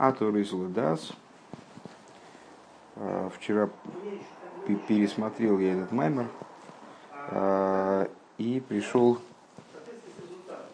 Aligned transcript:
Атор 0.00 0.34
Исладас. 0.40 1.12
Вчера 3.36 3.68
пересмотрел 4.88 5.58
я 5.58 5.74
этот 5.74 5.92
маймер 5.92 6.26
а, 7.12 8.08
и 8.38 8.62
пришел, 8.66 9.18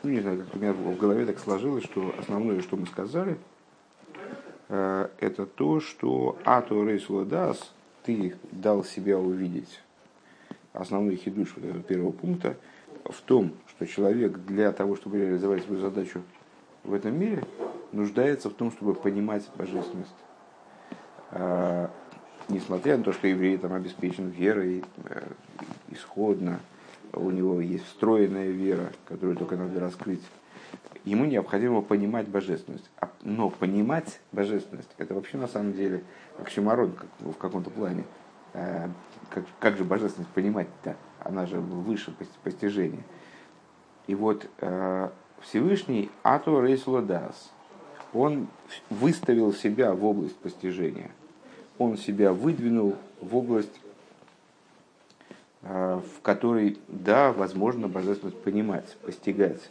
ну 0.05 0.11
не 0.11 0.21
знаю, 0.21 0.45
как 0.45 0.55
у 0.55 0.59
меня 0.59 0.73
в 0.73 0.97
голове 0.97 1.27
так 1.27 1.41
сложилось, 1.41 1.83
что 1.83 2.15
основное, 2.19 2.61
что 2.61 2.77
мы 2.77 2.87
сказали, 2.87 3.37
а, 4.69 5.11
это 5.19 5.45
то, 5.45 5.81
что 5.81 6.39
Атор 6.45 6.95
Исладас 6.95 7.73
ты 8.05 8.37
дал 8.53 8.85
себя 8.85 9.19
увидеть. 9.19 9.81
Основной 10.73 11.17
хидуш 11.17 11.55
первого 11.89 12.13
пункта 12.13 12.57
в 13.05 13.21
том, 13.23 13.55
что 13.71 13.87
человек 13.87 14.39
для 14.39 14.71
того, 14.71 14.95
чтобы 14.95 15.19
реализовать 15.19 15.65
свою 15.65 15.81
задачу 15.81 16.23
в 16.85 16.95
этом 16.95 17.19
мире, 17.19 17.43
нуждается 17.93 18.51
в 18.51 18.55
том, 18.55 18.71
чтобы 18.71 18.95
понимать 18.95 19.49
божественность. 19.57 20.15
А, 21.31 21.91
несмотря 22.49 22.97
на 22.97 23.05
то, 23.05 23.13
что 23.13 23.27
еврей 23.27 23.57
там 23.59 23.73
обеспечен 23.73 24.29
верой, 24.29 24.85
э, 25.05 25.23
исходно, 25.89 26.61
у 27.13 27.31
него 27.31 27.61
есть 27.61 27.87
встроенная 27.87 28.49
вера, 28.49 28.93
которую 29.07 29.37
только 29.37 29.57
надо 29.57 29.81
раскрыть, 29.81 30.23
ему 31.05 31.25
необходимо 31.25 31.83
понимать 31.83 32.29
божественность. 32.29 32.91
А, 33.01 33.11
но 33.23 33.51
понимать 33.51 34.21
божественность, 34.33 34.91
это 34.99 35.15
вообще 35.15 35.39
на 35.39 35.49
самом 35.49 35.73
деле 35.73 36.05
как, 36.37 36.51
в 37.21 37.39
каком-то 37.39 37.71
плане. 37.71 38.05
А, 38.55 38.91
как, 39.31 39.45
как 39.59 39.77
же 39.77 39.85
божественность 39.85 40.33
понимать-то? 40.33 40.97
Она 41.21 41.47
же 41.47 41.61
выше 41.61 42.15
постижения. 42.45 43.03
И 44.07 44.15
вот 44.15 44.49
э, 44.61 45.11
Всевышний 45.41 46.11
Ату 46.23 46.61
Рейслодас, 46.61 47.53
он 48.13 48.49
выставил 48.91 49.53
себя 49.53 49.93
в 49.93 50.05
область 50.05 50.37
постижения. 50.37 51.11
Он 51.79 51.97
себя 51.97 52.33
выдвинул 52.33 52.97
в 53.21 53.37
область, 53.37 53.81
э, 55.63 56.01
в 56.01 56.23
которой, 56.23 56.79
да, 56.89 57.33
возможно, 57.33 57.89
божественность 57.89 58.41
понимать, 58.43 58.97
постигать. 59.03 59.71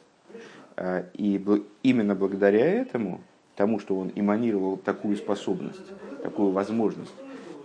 Э, 0.75 1.05
и 1.13 1.43
именно 1.83 2.15
благодаря 2.15 2.65
этому, 2.65 3.21
тому, 3.55 3.79
что 3.79 3.97
он 3.97 4.11
эманировал 4.15 4.77
такую 4.77 5.17
способность, 5.17 5.91
такую 6.21 6.51
возможность, 6.51 7.13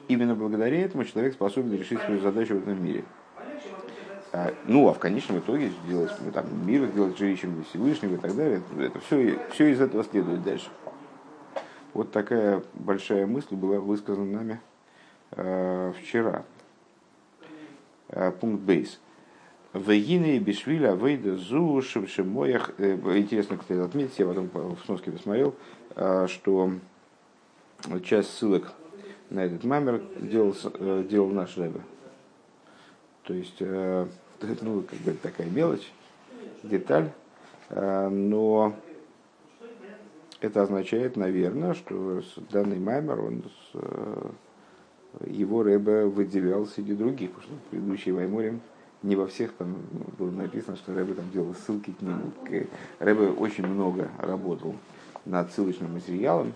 именно 0.08 0.34
благодаря 0.34 0.80
этому 0.80 1.04
человек 1.04 1.34
способен 1.34 1.72
решить 1.72 2.00
свою 2.00 2.20
задачу 2.20 2.54
в 2.54 2.62
этом 2.62 2.82
мире– 2.82 3.04
ну, 4.66 4.88
а 4.88 4.94
в 4.94 4.98
конечном 4.98 5.40
итоге 5.40 5.72
сделать 5.84 6.12
там, 6.32 6.44
мир 6.66 6.86
сделать 6.86 7.18
жилищем 7.18 7.64
Всевышнего 7.70 8.14
и 8.14 8.18
так 8.18 8.34
далее. 8.36 8.62
Это 8.78 9.00
все, 9.00 9.38
все 9.52 9.72
из 9.72 9.80
этого 9.80 10.04
следует 10.04 10.42
дальше. 10.42 10.68
Вот 11.94 12.12
такая 12.12 12.62
большая 12.74 13.26
мысль 13.26 13.56
была 13.56 13.80
высказана 13.80 14.24
нами 14.24 14.60
э, 15.32 15.92
вчера. 16.00 16.44
Э, 18.08 18.30
пункт 18.30 18.62
бейс. 18.62 19.00
Вегины 19.72 20.38
Бишвиля 20.38 20.94
Вейда 20.94 21.36
Зу 21.36 21.82
Шимоях. 21.82 22.72
Э, 22.78 22.94
интересно, 23.16 23.56
кстати, 23.56 23.80
отметить, 23.80 24.18
я 24.18 24.26
потом 24.26 24.50
в 24.52 24.78
сноске 24.84 25.10
посмотрел, 25.10 25.54
э, 25.96 26.26
что 26.28 26.72
часть 28.04 28.36
ссылок 28.36 28.72
на 29.30 29.40
этот 29.44 29.64
мамер 29.64 30.02
делал, 30.20 30.54
делал 31.04 31.30
наш 31.30 31.56
Рэбе. 31.56 31.80
То 33.24 33.34
есть, 33.34 33.56
э, 33.60 34.06
ну, 34.60 34.82
как 34.82 34.98
бы 35.00 35.12
такая 35.12 35.48
мелочь, 35.48 35.90
деталь, 36.62 37.10
э, 37.70 38.08
но 38.08 38.74
это 40.40 40.62
означает, 40.62 41.16
наверное, 41.16 41.74
что 41.74 42.22
данный 42.50 42.78
маймер, 42.78 43.20
он 43.20 43.42
с, 43.44 43.70
э, 43.74 44.30
его 45.26 45.62
Рэбе 45.62 46.06
выделял 46.06 46.66
среди 46.66 46.94
других, 46.94 47.32
потому 47.32 47.58
что 47.58 47.70
предыдущий 47.70 48.12
Майморим 48.12 48.60
не 49.02 49.16
во 49.16 49.26
всех 49.26 49.52
там 49.54 49.76
было 50.18 50.30
написано, 50.30 50.76
что 50.76 50.94
Рэбе 50.94 51.14
там 51.14 51.30
делал 51.30 51.54
ссылки 51.54 51.92
к 51.92 52.00
нему. 52.00 52.32
Рэбе 52.98 53.28
очень 53.28 53.66
много 53.66 54.08
работал 54.18 54.74
над 55.24 55.52
ссылочным 55.52 55.94
материалом 55.94 56.52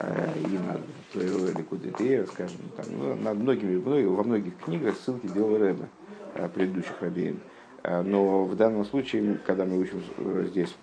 и 0.00 0.58
над 0.58 1.56
Ликудетея, 1.56 2.26
скажем, 2.26 2.58
там, 2.76 2.86
ну, 2.90 3.14
над 3.16 3.38
многими, 3.38 3.76
во 3.76 4.22
многих 4.22 4.56
книгах 4.58 4.96
ссылки 4.96 5.26
делал 5.28 5.56
Рэбе. 5.56 5.86
Э, 6.38 6.48
предыдущих 6.48 6.94
рабеем. 7.00 7.40
Э, 7.82 8.00
но 8.02 8.44
в 8.44 8.54
данном 8.54 8.84
случае, 8.84 9.38
когда 9.44 9.64
мы 9.64 9.76
учим 9.78 10.00
э, 10.18 10.46
здесь 10.48 10.74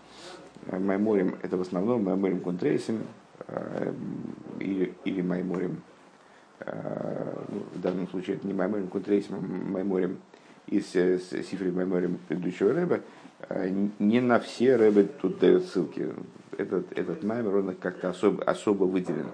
Майморим, 0.69 1.37
это 1.41 1.55
в 1.55 1.61
основном 1.61 2.03
Майморим 2.03 2.39
Кунтрейсим 2.39 3.03
или, 4.59 4.93
или 5.03 5.21
Майморим, 5.21 5.81
ну, 6.65 7.63
в 7.75 7.81
данном 7.81 8.07
случае 8.07 8.37
это 8.37 8.47
не 8.47 8.53
Майморим 8.53 8.87
Кунтрейсим, 8.87 9.35
а 9.35 9.39
Майморим 9.39 10.17
из 10.65 10.87
Сифри 10.87 11.69
Майморим 11.69 12.17
предыдущего 12.27 12.73
Рэба, 12.73 13.01
не 13.99 14.21
на 14.21 14.39
все 14.39 14.77
Рэбы 14.77 15.07
тут 15.21 15.37
дают 15.37 15.65
ссылки. 15.65 16.13
Этот, 16.57 16.97
этот 16.97 17.23
Маймор, 17.23 17.57
он 17.57 17.75
как-то 17.75 18.09
особо, 18.09 18.43
особо 18.43 18.85
выделен. 18.85 19.27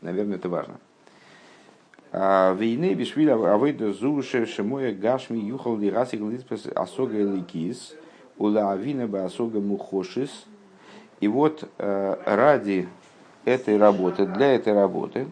Наверное, 0.00 0.36
это 0.36 0.48
важно. 0.48 0.78
Вейны 2.14 2.94
бишвиля 2.94 3.34
авейда 3.34 3.92
зуше 3.92 4.46
шемоя 4.46 4.94
гашми 4.94 5.38
юхал 5.38 5.76
ли 5.76 5.90
расик 5.90 6.20
литпес 6.20 6.66
асога 6.72 7.18
ликис 7.18 7.96
ула 8.38 8.70
авина 8.70 9.08
бы 9.08 9.22
асога 9.22 9.58
мухошис. 9.58 10.46
И 11.18 11.26
вот 11.26 11.68
э, 11.78 12.16
ради 12.24 12.88
этой 13.44 13.78
работы, 13.78 14.26
для 14.26 14.54
этой 14.54 14.74
работы, 14.74 15.26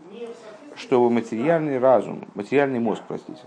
чтобы 0.74 1.08
материальный 1.08 1.78
разум, 1.78 2.26
материальный 2.34 2.80
мозг, 2.80 3.02
простите, 3.06 3.42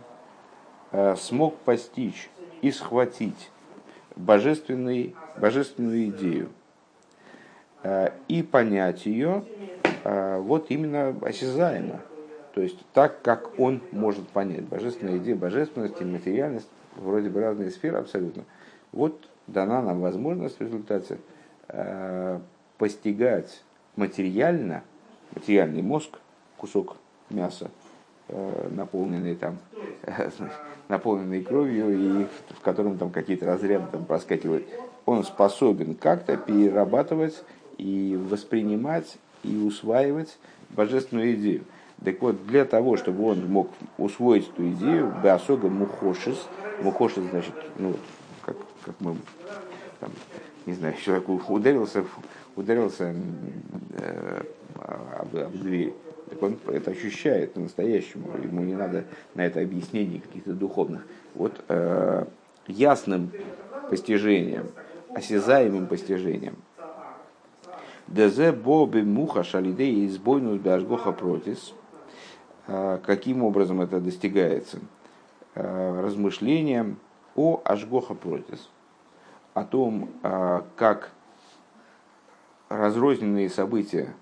э, 0.93 1.17
смог 1.17 1.57
постичь 1.57 2.29
и 2.61 2.71
схватить 2.71 3.51
божественный, 4.15 5.13
божественную 5.35 6.07
идею 6.07 6.51
э, 7.83 8.11
и 8.29 8.43
понять 8.43 9.05
ее 9.05 9.43
вот 10.05 10.67
именно 10.69 11.15
осязаемо– 11.21 11.99
то 12.55 12.61
есть 12.61 12.77
так, 12.93 13.21
как 13.21 13.59
он 13.59 13.81
может 13.91 14.29
понять. 14.29 14.63
Божественная 14.63 15.17
идея 15.17 15.35
божественности, 15.35 16.03
материальность, 16.03 16.69
вроде 16.95 17.29
бы 17.29 17.41
разные 17.41 17.69
сферы 17.69 17.97
абсолютно. 17.97 18.45
Вот 18.93 19.27
дана 19.45 19.81
нам 19.81 19.99
возможность 19.99 20.57
в 20.57 20.61
результате 20.61 21.17
э, 21.67 22.39
постигать 22.77 23.61
материально, 23.97 24.83
материальный 25.35 25.81
мозг, 25.81 26.17
кусок 26.55 26.95
мяса, 27.29 27.69
э, 28.29 28.69
наполненный 28.71 29.35
там, 29.35 29.57
э, 30.03 30.29
наполненный 30.87 31.43
кровью 31.43 32.21
и 32.21 32.25
в 32.51 32.61
котором 32.61 32.97
там 32.97 33.09
какие-то 33.09 33.45
разряды 33.47 33.87
там 33.91 34.05
проскакивают, 34.05 34.65
он 35.05 35.25
способен 35.25 35.93
как-то 35.93 36.37
перерабатывать 36.37 37.43
и 37.77 38.17
воспринимать 38.29 39.17
и 39.43 39.57
усваивать 39.57 40.37
божественную 40.69 41.35
идею. 41.35 41.65
Так 42.03 42.21
вот, 42.21 42.45
для 42.45 42.65
того, 42.65 42.97
чтобы 42.97 43.25
он 43.25 43.49
мог 43.49 43.69
усвоить 43.97 44.49
эту 44.49 44.67
идею, 44.69 45.13
Беосога 45.23 45.69
Мухошис, 45.69 46.47
Мухошис 46.81 47.23
значит, 47.29 47.53
ну, 47.77 47.95
как, 48.41 48.57
как 48.83 48.95
мы, 48.99 49.15
там, 49.99 50.11
не 50.65 50.73
знаю, 50.73 50.95
человек 51.03 51.29
ударился, 51.49 52.03
ударился 52.55 53.15
э, 53.93 54.41
об, 54.81 55.35
об 55.35 55.51
дверь. 55.53 55.93
Так 56.29 56.43
он 56.43 56.57
это 56.67 56.91
ощущает 56.91 57.53
по-настоящему. 57.53 58.35
Ему 58.43 58.63
не 58.63 58.75
надо 58.75 59.05
на 59.35 59.45
это 59.45 59.61
объяснений 59.61 60.19
каких-то 60.19 60.53
духовных. 60.53 61.05
Вот 61.33 61.63
э, 61.69 62.25
ясным 62.67 63.31
постижением, 63.89 64.67
осязаемым 65.13 65.87
постижением. 65.87 66.55
Дезе 68.07 68.51
боби 68.51 69.01
муха 69.01 69.43
шалидей 69.43 70.05
избойну 70.07 70.59
дашгоха 70.59 71.11
протис– 71.11 71.73
каким 72.67 73.43
образом 73.43 73.81
это 73.81 73.99
достигается? 73.99 74.79
А, 75.55 76.01
размышлением 76.01 76.97
о 77.35 77.61
Ашгоха 77.63 78.13
Протис, 78.13 78.69
о 79.53 79.63
том, 79.63 80.09
а, 80.23 80.65
как 80.75 81.11
разрозненные 82.69 83.49
события 83.49 84.13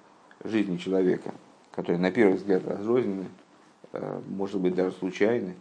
жизни 0.43 0.77
человека, 0.77 1.33
которые 1.71 1.99
на 1.99 2.11
первый 2.11 2.35
взгляд 2.35 2.67
разрознены, 2.67 3.25
может 4.27 4.59
быть 4.59 4.75
даже 4.75 4.91
случайны, 4.91 5.55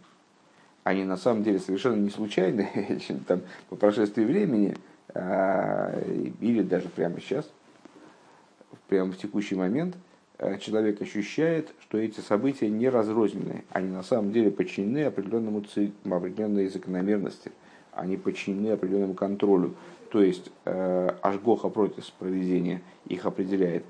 они 0.83 1.05
на 1.05 1.17
самом 1.17 1.43
деле 1.43 1.59
совершенно 1.59 2.01
не 2.01 2.09
случайны, 2.09 2.99
там, 3.27 3.41
по 3.69 3.75
прошествии 3.75 4.25
времени, 4.25 4.75
или 5.15 6.61
даже 6.63 6.89
прямо 6.89 7.21
сейчас, 7.21 7.49
прямо 8.87 9.11
в 9.11 9.17
текущий 9.17 9.55
момент– 9.55 9.95
человек 10.59 11.01
ощущает, 11.01 11.73
что 11.81 11.97
эти 11.97 12.19
события 12.19 12.69
не 12.69 12.89
разрознены, 12.89 13.63
они 13.69 13.91
на 13.91 14.03
самом 14.03 14.31
деле 14.31 14.51
подчинены 14.51 15.05
определенному 15.05 15.61
циклу, 15.61 16.15
определенной 16.15 16.67
закономерности, 16.67 17.51
они 17.91 18.17
подчинены 18.17 18.71
определенному 18.71 19.13
контролю. 19.13 19.75
то 20.13 20.21
есть 20.21 20.51
Ашгоха 20.63 21.69
против 21.69 22.11
проведения 22.19 22.83
их 23.07 23.25
определяет. 23.25 23.83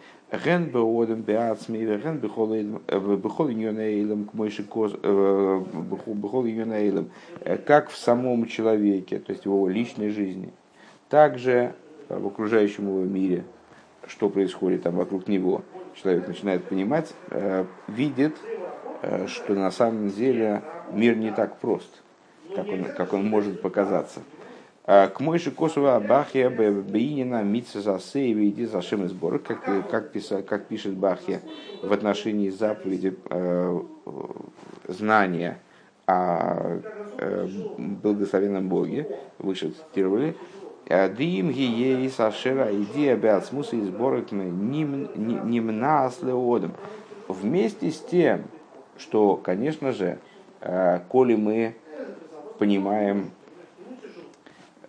Как 7.65 7.89
в 7.89 7.97
самом 7.97 8.45
человеке, 8.47 9.19
то 9.19 9.33
есть 9.33 9.43
в 9.43 9.47
его 9.47 9.67
личной 9.67 10.11
жизни, 10.11 10.53
также 11.09 11.75
в 12.07 12.25
окружающем 12.25 12.87
его 12.87 13.03
мире, 13.03 13.43
что 14.07 14.29
происходит 14.29 14.83
там 14.83 14.95
вокруг 14.95 15.27
него. 15.27 15.61
Человек 15.95 16.27
начинает 16.27 16.63
понимать, 16.63 17.13
видит, 17.87 18.35
что 19.27 19.53
на 19.53 19.71
самом 19.71 20.09
деле 20.09 20.61
мир 20.91 21.15
не 21.15 21.31
так 21.31 21.59
прост, 21.59 22.01
как 22.55 22.67
он, 22.67 22.85
как 22.85 23.13
он 23.13 23.27
может 23.27 23.61
показаться. 23.61 24.21
К 24.85 25.13
мойши 25.19 25.51
косова 25.51 25.97
бахия 26.01 26.49
бейнина 26.49 27.41
митса 27.41 27.81
засееви 27.81 28.49
иди 28.49 28.65
за 28.65 28.81
сбор, 28.81 29.39
как, 29.39 29.63
как, 29.89 30.11
писа, 30.11 30.43
как 30.43 30.65
пишет 30.65 30.95
Бахия 30.95 31.41
в 31.81 31.93
отношении 31.93 32.49
заповеди 32.49 33.15
э, 33.29 33.81
знания 34.89 35.59
о 36.05 36.79
э, 37.17 37.47
благословенном 37.77 38.67
Боге, 38.67 39.07
выше 39.39 39.71
цитировали, 39.71 40.35
Дим 40.87 41.51
гией 41.51 42.09
сашера 42.09 42.69
идея 42.73 43.15
беацмуса 43.15 43.75
и 43.75 43.81
сборок 43.81 44.31
немна 44.31 46.09
слеодом. 46.11 46.73
Вместе 47.27 47.89
с 47.91 47.99
тем, 47.99 48.43
что, 48.97 49.37
конечно 49.37 49.91
же, 49.91 50.19
э, 50.61 50.99
коли 51.07 51.35
мы 51.35 51.75
понимаем 52.59 53.31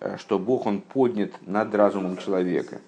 Э, 0.04 0.18
что 0.18 0.38
Бог, 0.38 0.66
он 0.66 0.82
поднят 0.82 1.30
над 1.46 1.74
разумом 1.74 2.18
человека, 2.18 2.80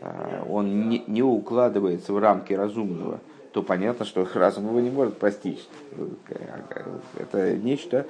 э, 0.00 0.42
он 0.48 0.88
не, 0.88 1.04
не 1.06 1.22
укладывается 1.22 2.14
в 2.14 2.18
рамки 2.18 2.54
разумного, 2.54 3.20
то 3.52 3.62
понятно, 3.62 4.06
что 4.06 4.26
разум 4.34 4.68
его 4.68 4.80
не 4.80 4.90
может 4.90 5.18
постичь. 5.18 5.68
Это 7.18 7.56
нечто 7.56 8.06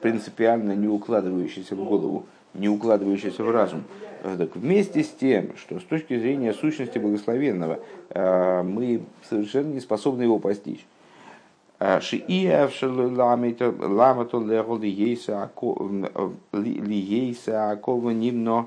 принципиально 0.00 0.72
не 0.76 0.86
укладывающееся 0.86 1.74
в 1.74 1.84
голову, 1.84 2.26
не 2.58 2.68
укладывающееся 2.68 3.42
в 3.44 3.50
разум. 3.50 3.84
Так 4.22 4.56
вместе 4.56 5.04
с 5.04 5.08
тем, 5.10 5.56
что 5.56 5.78
с 5.78 5.84
точки 5.84 6.18
зрения 6.18 6.52
сущности 6.52 6.98
благословенного 6.98 7.78
э, 8.10 8.62
мы 8.62 9.02
совершенно 9.28 9.72
не 9.72 9.80
способны 9.80 10.22
его 10.22 10.38
постичь. 10.38 10.84
Акова 17.70 18.10
нимно 18.10 18.66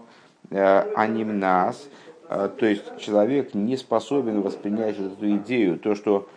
анимнас. 0.52 1.90
То 2.28 2.66
есть 2.66 2.98
человек 3.00 3.56
не 3.56 3.78
способен 3.78 4.42
воспринять 4.42 5.00
эту 5.00 5.36
идею, 5.38 5.80
то, 5.80 5.96
что 5.96 6.28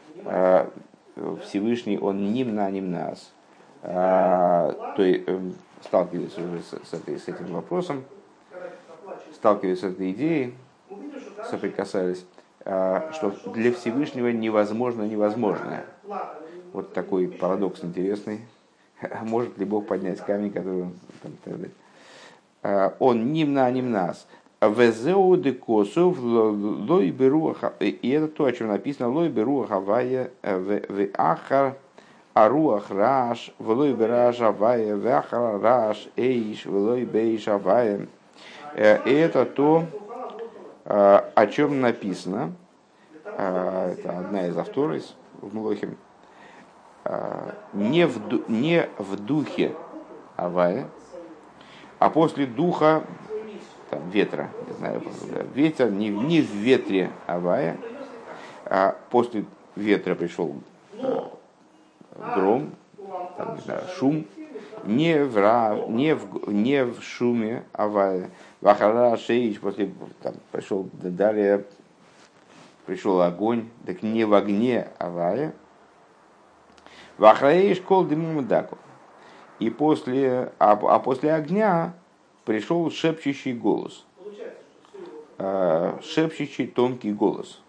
Всевышний, 1.44 1.98
он 1.98 2.32
нимна 2.32 2.64
анимнас. 2.64 3.30
То 3.82 4.74
есть 4.96 5.24
сталкивается 5.84 6.40
уже 6.40 6.62
с, 6.62 6.92
этой, 6.92 7.18
с 7.18 7.28
этим 7.28 7.52
вопросом, 7.52 8.04
сталкивается 9.34 9.90
с 9.90 9.92
этой 9.92 10.12
идеей, 10.12 10.54
соприкасались, 11.50 12.24
что 12.64 13.34
для 13.54 13.72
Всевышнего 13.72 14.28
невозможно 14.28 15.02
невозможное. 15.02 15.84
Вот 16.72 16.92
такой 16.94 17.28
парадокс 17.28 17.84
интересный. 17.84 18.40
Может 19.22 19.58
ли 19.58 19.64
Бог 19.64 19.86
поднять 19.86 20.20
камень, 20.20 20.50
который 20.50 20.82
он 20.82 20.92
там, 21.22 21.60
а, 22.62 22.94
Он 22.98 23.32
нимна 23.32 23.70
нимнас. 23.70 24.26
Везеу 24.60 25.36
декосов 25.36 26.18
лой 26.20 27.10
беруаха. 27.10 27.74
И 27.80 28.10
это 28.10 28.28
то, 28.28 28.44
о 28.44 28.52
чем 28.52 28.68
написано. 28.68 29.08
Лой 29.08 29.28
беруаха 29.28 29.80
вая 29.80 30.30
в 30.42 30.80
ахар 31.14 31.76
аруах 32.34 32.90
раш. 32.90 33.52
Влой 33.58 33.92
бераж 33.92 34.40
авая 34.40 34.96
в 34.96 35.06
ахар 35.06 35.60
раш 35.60 36.08
эйш. 36.16 36.66
Влой 36.66 37.04
бейш 37.04 37.48
авая. 37.48 38.06
Э, 38.74 38.96
это 39.04 39.44
то, 39.44 39.84
а, 40.84 41.30
о 41.34 41.46
чем 41.46 41.80
написано. 41.80 42.52
А, 43.24 43.92
это 43.92 44.18
одна 44.18 44.46
из 44.46 44.56
авторов 44.56 45.02
в 45.40 45.54
Млохим 45.54 45.96
а, 47.04 47.54
не 47.72 48.06
в, 48.06 48.48
не 48.48 48.88
в 48.98 49.16
духе 49.16 49.74
Авая, 50.36 50.88
а 51.98 52.10
после 52.10 52.46
духа 52.46 53.02
там, 53.90 54.08
ветра, 54.10 54.50
не 54.68 54.74
знаю, 54.74 55.02
ветер, 55.54 55.90
не, 55.90 56.08
не 56.08 56.40
в 56.40 56.50
ветре 56.50 57.10
Авая, 57.26 57.76
а 58.66 58.96
после 59.10 59.44
ветра 59.76 60.14
пришел 60.14 60.54
гром, 62.16 62.74
там, 63.36 63.56
не 63.56 63.60
знаю, 63.62 63.82
шум, 63.96 64.26
не 64.84 65.24
в, 65.24 65.90
не 65.90 66.14
в, 66.14 66.52
не 66.52 66.84
в 66.84 67.02
шуме 67.02 67.64
Авая. 67.72 68.30
Вахара 68.60 69.16
Шеич, 69.16 69.60
после 69.60 69.92
там, 70.22 70.34
пришел 70.50 70.88
далее, 70.92 71.64
пришел 72.86 73.20
огонь, 73.20 73.68
так 73.86 74.02
не 74.02 74.24
в 74.24 74.34
огне 74.34 74.88
Авая, 74.98 75.54
Вахраиш 77.18 77.80
кол 77.80 78.04
дымумдаку. 78.04 78.78
И 79.58 79.70
после, 79.70 80.52
а, 80.58 80.72
а 80.72 80.98
после 80.98 81.32
огня 81.32 81.94
пришел 82.44 82.90
шепчущий 82.90 83.52
голос. 83.52 84.04
А, 85.38 86.00
шепчущий 86.02 86.66
тонкий 86.66 87.12
голос. 87.12 87.60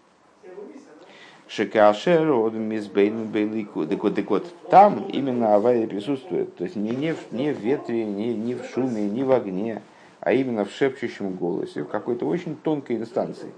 Шекашер 1.46 2.30
от 2.30 2.54
мисбейн 2.54 3.26
бейлику. 3.26 3.86
Так 3.86 4.02
вот, 4.02 4.14
так 4.14 4.30
вот, 4.30 4.46
там 4.70 5.06
именно 5.08 5.54
авария 5.54 5.86
присутствует. 5.86 6.56
То 6.56 6.64
есть 6.64 6.76
не, 6.76 6.90
не, 6.90 7.12
в, 7.12 7.32
не 7.32 7.52
в 7.52 7.58
ветре, 7.58 8.04
не, 8.04 8.34
не 8.34 8.54
в 8.54 8.64
шуме, 8.64 9.08
не 9.08 9.22
в 9.24 9.32
огне, 9.32 9.82
а 10.20 10.32
именно 10.32 10.64
в 10.64 10.70
шепчущем 10.70 11.34
голосе, 11.34 11.82
в 11.82 11.88
какой-то 11.88 12.26
очень 12.26 12.56
тонкой 12.56 12.96
инстанции. 12.96 13.52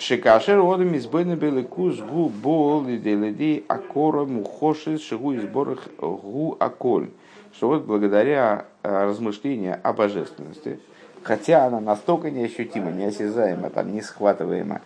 Шекашер 0.00 0.60
одам 0.60 0.96
избойны 0.96 1.34
беликус 1.34 1.98
гу 1.98 2.30
бол 2.30 2.88
и 2.88 2.96
деледи 2.96 3.64
акора 3.68 4.24
мухошис 4.24 5.02
шигу 5.02 5.34
изборах 5.34 5.88
гу 5.98 6.56
аколь. 6.58 7.10
Что 7.52 7.68
вот 7.68 7.82
благодаря 7.82 8.66
э, 8.82 9.04
размышлению 9.04 9.78
о 9.82 9.92
божественности, 9.92 10.78
хотя 11.22 11.66
она 11.66 11.80
настолько 11.80 12.30
неощутима, 12.30 12.92
неосязаема, 12.92 13.68
там, 13.68 13.92
не 13.92 14.00
схватываема, 14.00 14.80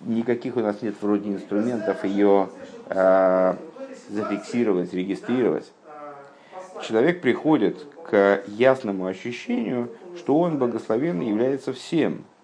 никаких 0.00 0.56
у 0.56 0.60
нас 0.60 0.82
нет 0.82 0.94
вроде 1.00 1.30
инструментов 1.30 2.04
ее 2.04 2.48
э, 2.86 3.54
зафиксировать, 4.08 4.92
регистрировать, 4.92 5.70
человек 6.82 7.20
приходит 7.20 7.84
к 8.04 8.42
ясному 8.46 9.06
ощущению, 9.06 9.90
что 10.16 10.38
он 10.38 10.58
благословенный 10.58 11.28
является 11.28 11.72
всем– 11.72 12.24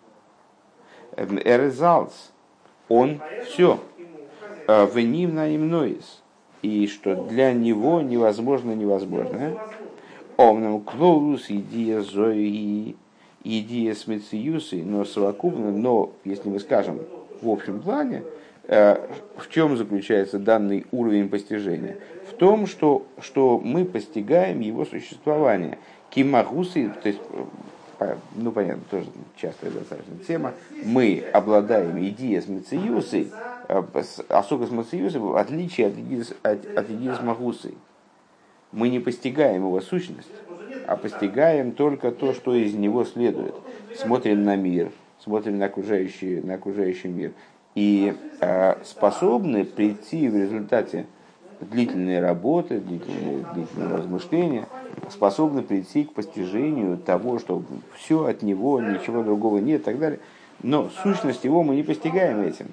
Эрезалц, 1.17 2.13
он 2.89 3.21
все. 3.47 3.79
Э, 4.67 4.85
в 4.87 4.99
ним 4.99 5.35
на 5.35 5.55
имноис. 5.55 6.23
И 6.63 6.87
что 6.87 7.15
для 7.15 7.53
него 7.53 8.01
невозможно 8.01 8.73
невозможное. 8.73 9.57
Омнам 10.37 10.81
клоус 10.81 11.51
идея 11.51 12.01
зои, 12.01 12.97
идея 13.45 13.95
смециюсы, 13.95 14.83
но 14.83 15.05
совокупно, 15.05 15.71
но 15.71 16.13
если 16.25 16.49
мы 16.49 16.59
скажем 16.59 17.01
в 17.45 17.51
общем 17.51 17.81
плане, 17.81 18.25
э, 18.65 18.97
в 19.37 19.49
чем 19.51 19.77
заключается 19.77 20.39
данный 20.39 20.87
уровень 20.91 21.29
постижения? 21.29 21.99
В 22.31 22.35
том, 22.35 22.67
что, 22.67 23.07
что 23.21 23.61
мы 23.63 23.85
постигаем 23.85 24.61
его 24.61 24.85
существование. 24.85 25.79
Кимагусы, 26.11 26.91
то 27.03 27.09
есть 27.09 27.21
ну 28.35 28.53
понятно, 28.53 28.83
тоже 28.91 29.07
частая 29.37 29.71
достаточно 29.71 30.17
тема, 30.27 30.53
мы 30.85 31.25
обладаем 31.33 31.99
идеей 32.07 32.41
с 32.41 32.49
Мациюсой, 32.49 33.31
особо 34.29 34.67
с 34.67 34.71
Мациюсой, 34.71 35.21
в 35.21 35.37
отличие 35.37 35.89
от 35.89 35.95
идеи, 35.95 36.25
от, 36.43 36.79
от 36.79 36.91
идеи 36.91 37.13
с 37.13 37.23
Магусой. 37.23 37.75
Мы 38.73 38.89
не 38.89 38.99
постигаем 38.99 39.63
его 39.63 39.81
сущность, 39.81 40.31
а 40.87 40.97
постигаем 40.97 41.73
только 41.73 42.11
то, 42.11 42.33
что 42.33 42.55
из 42.55 42.75
него 42.75 43.05
следует. 43.05 43.55
Смотрим 43.97 44.43
на 44.43 44.57
мир, 44.57 44.91
смотрим 45.25 45.59
на 45.59 45.67
окружающий, 45.67 46.41
на 46.43 46.55
окружающий 46.55 47.09
мир. 47.09 47.33
И 47.75 48.15
э, 48.41 48.75
способны 48.85 49.65
прийти 49.65 50.29
в 50.29 50.37
результате 50.37 51.07
длительной 51.61 52.21
работы, 52.21 52.79
длительные, 52.79 53.45
длительные 53.55 53.97
размышления, 53.97 54.69
способны 55.11 55.63
прийти 55.63 56.05
к 56.05 56.13
постижению 56.13 56.99
того, 56.99 57.39
что 57.39 57.63
все 57.97 58.27
от 58.27 58.43
него, 58.43 58.81
ничего 58.81 59.23
другого 59.23 59.59
нет 59.59 59.81
и 59.81 59.85
так 59.85 59.99
далее. 59.99 60.21
Но 60.63 60.89
сущность 61.03 61.45
его 61.45 61.63
мы 61.63 61.75
не 61.75 61.83
постигаем 61.83 62.43
этим. 62.43 62.69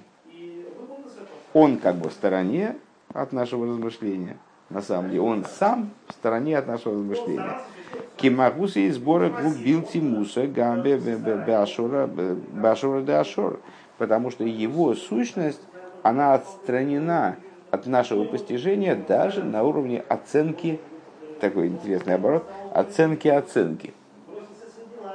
Он 1.54 1.78
как 1.78 1.96
бы 1.96 2.10
в 2.10 2.14
стороне 2.14 2.76
от 3.14 3.34
нашего 3.34 3.66
размышления, 3.66 4.38
на 4.70 4.82
самом 4.82 5.10
деле. 5.10 5.22
Он 5.22 5.46
сам 5.46 5.90
в 6.08 6.14
стороне 6.14 6.58
от 6.58 6.68
нашего 6.68 6.96
размышления. 6.96 7.60
Кимагусы 8.18 8.88
и 8.88 8.92
сбора 8.92 9.30
двух 9.30 9.58
билти 9.58 9.98
муса 9.98 10.48
гамбе 10.48 10.98
башора 10.98 12.08
башора 12.08 13.02
де 13.02 13.14
ашор. 13.14 13.60
Потому 13.98 14.32
что 14.32 14.44
его 14.44 14.96
сущность, 14.96 15.62
она 16.04 16.34
отстранена 16.36 17.38
от 17.72 17.86
нашего 17.88 18.26
постижения 18.26 18.96
даже 18.96 19.44
на 19.44 19.64
уровне 19.64 20.04
оценки, 20.08 20.80
такой 21.40 21.68
интересный 21.68 22.16
оборот, 22.16 22.46
оценки 22.74 23.28
оценки. 23.28 23.94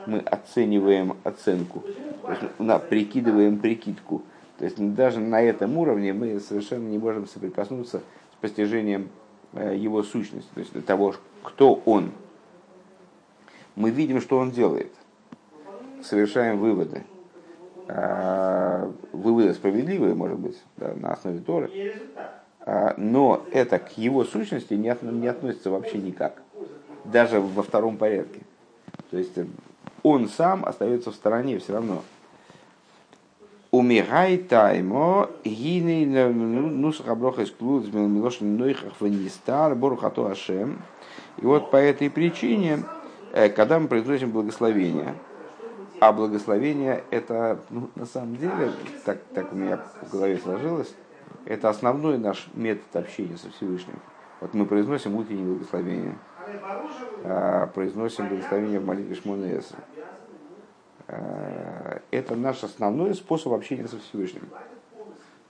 Мы 0.06 0.18
оцениваем 0.21 1.16
оценку, 1.25 1.83
то 2.23 2.30
есть, 2.30 2.42
на, 2.59 2.78
прикидываем 2.78 3.59
прикидку. 3.59 4.23
То 4.59 4.64
есть 4.64 4.95
даже 4.95 5.21
на 5.21 5.42
этом 5.42 5.76
уровне 5.76 6.12
мы 6.12 6.40
совершенно 6.40 6.88
не 6.88 6.99
можем 6.99 7.26
соприкоснуться 7.26 7.99
с 7.99 8.37
постижением 8.40 9.09
э, 9.52 9.76
его 9.76 10.02
сущности, 10.02 10.49
то 10.54 10.61
есть 10.61 10.87
того, 10.87 11.14
кто 11.42 11.75
он. 11.85 12.12
Мы 13.76 13.90
видим, 13.90 14.21
что 14.21 14.38
он 14.38 14.50
делает, 14.50 14.90
совершаем 16.02 16.59
выводы. 16.59 17.04
А, 17.88 18.90
выводы 19.12 19.54
справедливые, 19.54 20.14
может 20.14 20.38
быть, 20.38 20.61
да, 20.76 20.95
на 20.95 21.12
основе 21.12 21.38
Торы. 21.38 21.71
А, 22.61 22.95
но 22.97 23.45
это 23.52 23.78
к 23.78 23.97
его 23.97 24.25
сущности 24.25 24.75
не, 24.75 24.88
от, 24.88 25.02
не 25.02 25.28
относится 25.28 25.71
вообще 25.71 25.99
никак. 25.99 26.42
Даже 27.04 27.38
во 27.38 27.62
втором 27.62 27.97
порядке. 27.99 28.40
То 29.11 29.18
есть 29.18 29.37
э, 29.37 29.47
он 30.02 30.28
сам 30.28 30.64
остается 30.64 31.12
в 31.12 31.14
стороне 31.14 31.59
все 31.59 31.75
равно. 31.75 32.02
Умирай 33.71 34.38
таймо, 34.38 35.28
гиней 35.45 36.06
нусах 36.06 37.09
оброха 37.09 37.42
из 37.42 37.50
клуд, 37.50 37.92
милошин 37.92 38.56
нойхах 38.56 38.95
ванистар, 39.00 39.75
борухато 39.75 40.26
ашем. 40.26 40.78
И 41.38 41.45
вот 41.45 41.71
по 41.71 41.76
этой 41.76 42.09
причине, 42.09 42.83
когда 43.55 43.78
мы 43.78 43.88
произносим 43.88 44.31
благословение, 44.31 45.14
а 46.00 46.12
благословение 46.12 47.05
это, 47.11 47.61
ну, 47.71 47.90
на 47.95 48.07
самом 48.07 48.37
деле, 48.37 48.73
так, 49.05 49.19
так 49.35 49.52
у 49.52 49.57
меня 49.57 49.81
в 50.02 50.11
голове 50.11 50.38
сложилось, 50.38 50.95
это 51.45 51.69
основной 51.69 52.19
наш 52.19 52.49
метод 52.55 52.97
общения 52.97 53.37
со 53.37 53.50
Всевышним. 53.50 53.99
Вот 54.40 54.52
мы 54.55 54.66
произносим 54.66 55.16
утреннее 55.16 55.47
благословение, 55.47 56.19
а, 57.25 57.66
произносим 57.69 58.28
благословение 58.28 58.81
в 58.81 58.87
молитве 58.87 59.14
Шмонеса. 59.14 59.76
А, 61.09 62.00
это 62.11 62.37
наш 62.37 62.64
основной 62.64 63.14
способ 63.14 63.52
общения 63.52 63.87
со 63.87 63.99
Всевышним. 63.99 64.49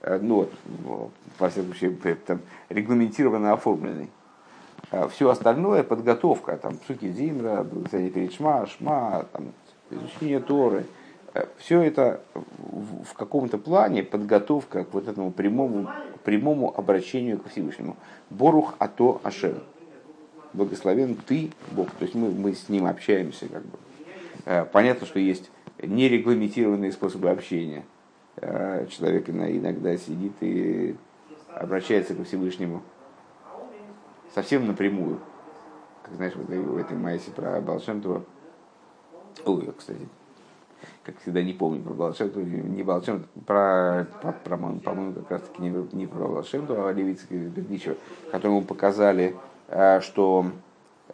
А, 0.01 0.19
ну, 0.21 0.49
вот, 0.83 1.11
во 1.39 1.49
всяком 1.49 1.73
случае, 1.73 2.15
там, 2.25 2.39
регламентированно 2.69 3.53
оформленный. 3.53 4.09
Все 5.11 5.29
остальное 5.29 5.83
подготовка, 5.83 6.57
там, 6.57 6.77
псуки 6.77 7.11
Зимра, 7.11 7.63
благословение 7.63 8.13
перед 8.13 8.33
Шма, 8.33 8.65
Шма, 8.67 9.25
там, 9.33 9.51
изучение 9.91 10.39
Торы– 10.39 10.85
все 11.57 11.81
это 11.81 12.21
в 12.33 13.13
каком-то 13.13 13.57
плане 13.57 14.03
подготовка 14.03 14.83
к 14.85 14.93
вот 14.93 15.07
этому 15.07 15.31
прямому, 15.31 15.89
прямому 16.23 16.73
обращению 16.75 17.39
к 17.39 17.49
Всевышнему. 17.49 17.97
Борух 18.29 18.75
ато 18.79 19.19
ашем. 19.23 19.59
Благословен 20.53 21.15
ты, 21.15 21.51
Бог. 21.71 21.91
То 21.91 22.03
есть 22.03 22.15
мы, 22.15 22.31
мы 22.31 22.53
с 22.53 22.69
ним 22.69 22.85
общаемся. 22.85 23.47
Как 23.47 23.63
бы. 23.63 23.77
Э, 24.45 24.65
понятно, 24.65 25.05
что 25.05 25.19
есть 25.19 25.51
нерегламентированные 25.81 26.91
способы 26.91 27.29
общения. 27.29 27.83
Э, 28.37 28.87
человек 28.89 29.29
иногда 29.29 29.95
сидит 29.97 30.33
и 30.41 30.95
обращается 31.53 32.15
к 32.15 32.23
Всевышнему 32.23 32.81
совсем 34.37 34.67
напрямую. 34.67 35.19
Как 36.03 36.13
знаешь, 36.13 36.35
вот 36.35 36.47
в 36.47 36.77
этой 36.77 36.95
майсе 36.95 37.31
про 37.31 37.59
Балшемтова. 37.59 38.23
Ой, 39.45 39.73
кстати, 39.75 40.07
как 41.03 41.17
всегда, 41.21 41.41
не 41.41 41.53
помню 41.53 41.81
про 41.81 41.93
Балашемту, 41.93 42.41
не 42.41 42.83
Балашемту, 42.83 43.27
про, 43.47 44.05
про, 44.21 44.31
про 44.33 44.57
по-моему, 44.57 45.13
как 45.13 45.31
раз 45.31 45.41
таки 45.41 45.63
не, 45.63 45.69
не 45.93 46.05
про 46.05 46.27
Балашемту, 46.27 46.85
а 46.85 46.91
Левицкого 46.91 47.37
Бердичева, 47.37 47.95
которому 48.31 48.63
показали, 48.63 49.35
э, 49.69 50.01
что 50.01 50.45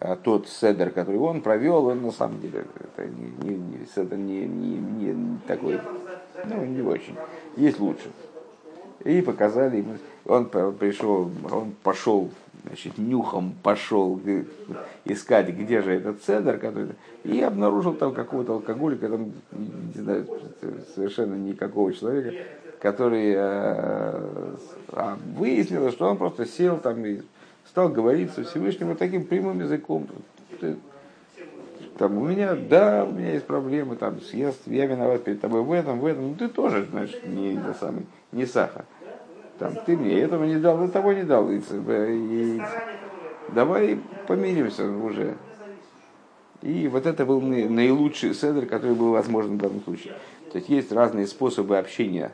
э, 0.01 0.17
тот 0.21 0.49
седер, 0.49 0.89
который 0.89 1.17
он 1.17 1.41
провел, 1.41 1.85
он 1.85 2.01
на 2.01 2.11
самом 2.11 2.41
деле 2.41 2.65
это 2.75 3.07
не, 3.07 3.31
не, 3.41 3.55
не, 3.55 3.85
седер 3.95 4.17
не, 4.17 4.45
не, 4.45 4.77
не 5.13 5.39
такой, 5.47 5.79
ну, 6.45 6.65
не 6.65 6.81
очень. 6.81 7.15
Есть 7.55 7.79
лучше. 7.79 8.11
И 9.05 9.21
показали, 9.21 9.85
он 10.25 10.49
пришел, 10.49 11.31
он 11.49 11.73
пошел 11.83 12.29
значит, 12.65 12.97
нюхом 12.97 13.55
пошел 13.61 14.19
искать, 15.05 15.49
где 15.49 15.81
же 15.81 15.93
этот 15.93 16.21
цедр, 16.23 16.57
который, 16.57 16.89
и 17.23 17.41
обнаружил 17.41 17.93
там 17.93 18.13
какого-то 18.13 18.53
алкоголика, 18.53 19.09
там, 19.09 19.33
не 19.95 20.01
знаю, 20.01 20.27
совершенно 20.95 21.35
никакого 21.35 21.93
человека, 21.93 22.33
который 22.79 23.33
э, 23.33 23.41
а, 24.89 25.17
выяснилось, 25.37 25.93
что 25.93 26.09
он 26.09 26.17
просто 26.17 26.45
сел 26.45 26.77
там 26.77 27.05
и 27.05 27.21
стал 27.67 27.89
говорить 27.89 28.31
со 28.31 28.43
Всевышним 28.43 28.89
вот 28.89 28.97
таким 28.97 29.25
прямым 29.25 29.59
языком. 29.59 30.07
Там, 31.97 32.17
у 32.17 32.27
меня, 32.27 32.55
да, 32.55 33.05
у 33.05 33.11
меня 33.11 33.33
есть 33.33 33.45
проблемы, 33.45 33.95
там, 33.95 34.19
я, 34.31 34.51
я 34.65 34.85
виноват 34.87 35.23
перед 35.23 35.41
тобой 35.41 35.61
в 35.61 35.71
этом, 35.71 35.99
в 35.99 36.05
этом, 36.05 36.29
ну 36.29 36.35
ты 36.35 36.47
тоже, 36.47 36.87
значит, 36.89 37.25
не, 37.27 37.53
не 37.53 37.73
самый, 37.79 38.05
не 38.31 38.47
сахар. 38.47 38.85
Там, 39.59 39.75
ты 39.85 39.95
мне 39.95 40.19
этого 40.19 40.45
не 40.45 40.57
дал, 40.57 40.83
и 40.83 40.87
того 40.89 41.13
не 41.13 41.23
дал. 41.23 41.49
И, 41.49 41.59
и, 41.59 42.61
давай 43.49 43.99
помиримся 44.27 44.89
уже. 44.89 45.35
И 46.61 46.87
вот 46.87 47.05
это 47.05 47.25
был 47.25 47.41
наилучший 47.41 48.33
седр, 48.33 48.65
который 48.65 48.95
был 48.95 49.11
возможен 49.11 49.57
в 49.57 49.57
данном 49.57 49.81
случае. 49.81 50.13
То 50.51 50.57
есть 50.57 50.69
есть 50.69 50.91
разные 50.91 51.27
способы 51.27 51.77
общения 51.77 52.31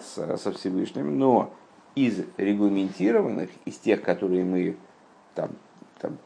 с, 0.00 0.36
со 0.36 0.52
Всевышним, 0.52 1.18
но 1.18 1.52
из 1.94 2.24
регламентированных, 2.36 3.50
из 3.64 3.78
тех, 3.78 4.02
которые 4.02 4.44
мы 4.44 4.76
там, 5.34 5.50
там 6.00 6.18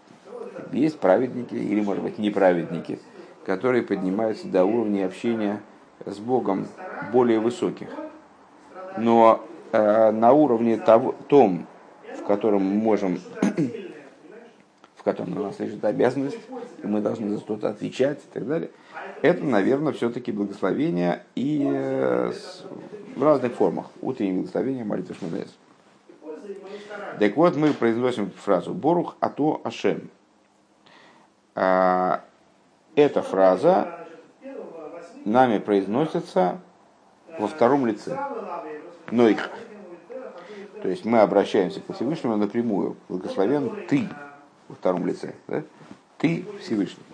есть 0.72 0.98
праведники 0.98 1.54
или, 1.54 1.80
может 1.80 2.02
быть, 2.02 2.18
неправедники, 2.18 2.98
которые 3.44 3.82
поднимаются 3.82 4.48
до 4.48 4.64
уровня 4.64 5.06
общения 5.06 5.62
с 6.04 6.18
Богом 6.18 6.66
более 7.12 7.38
высоких. 7.40 7.88
Но 8.96 9.44
Э, 9.48 9.57
на 9.72 10.32
уровне 10.32 10.76
того, 10.78 11.14
том, 11.28 11.66
в 12.16 12.22
котором 12.24 12.62
мы 12.62 12.74
можем, 12.74 13.20
в 14.96 15.02
котором 15.02 15.34
на 15.34 15.42
нас 15.42 15.58
лежит 15.58 15.84
обязанность, 15.84 16.38
и 16.82 16.86
мы 16.86 17.00
должны 17.00 17.30
за 17.30 17.40
что-то 17.40 17.68
отвечать 17.68 18.18
и 18.18 18.34
так 18.34 18.46
далее, 18.46 18.70
это, 19.22 19.44
наверное, 19.44 19.92
все-таки 19.92 20.32
благословение 20.32 21.24
и 21.34 21.66
э, 21.68 22.32
в 23.16 23.22
разных 23.22 23.54
формах. 23.54 23.86
Утреннее 24.00 24.34
благословение, 24.34 24.84
молитва 24.84 25.14
Шмадес. 25.14 25.56
Так 27.18 27.36
вот, 27.36 27.56
мы 27.56 27.72
произносим 27.72 28.30
фразу 28.30 28.72
«Борух 28.72 29.16
ато 29.20 29.60
Ашем». 29.64 30.10
А, 31.54 32.22
эта 32.94 33.22
фраза 33.22 34.06
нами 35.24 35.58
произносится 35.58 36.60
во 37.38 37.48
втором 37.48 37.86
лице. 37.86 38.16
Нойх. 39.10 39.50
То 40.82 40.88
есть 40.88 41.04
мы 41.04 41.20
обращаемся 41.20 41.80
к 41.80 41.92
Всевышнему 41.94 42.36
напрямую. 42.36 42.96
Благословен 43.08 43.86
ты 43.88 44.08
во 44.68 44.74
втором 44.74 45.06
лице. 45.06 45.34
Да? 45.48 45.62
Ты 46.18 46.44
Всевышний. 46.60 47.04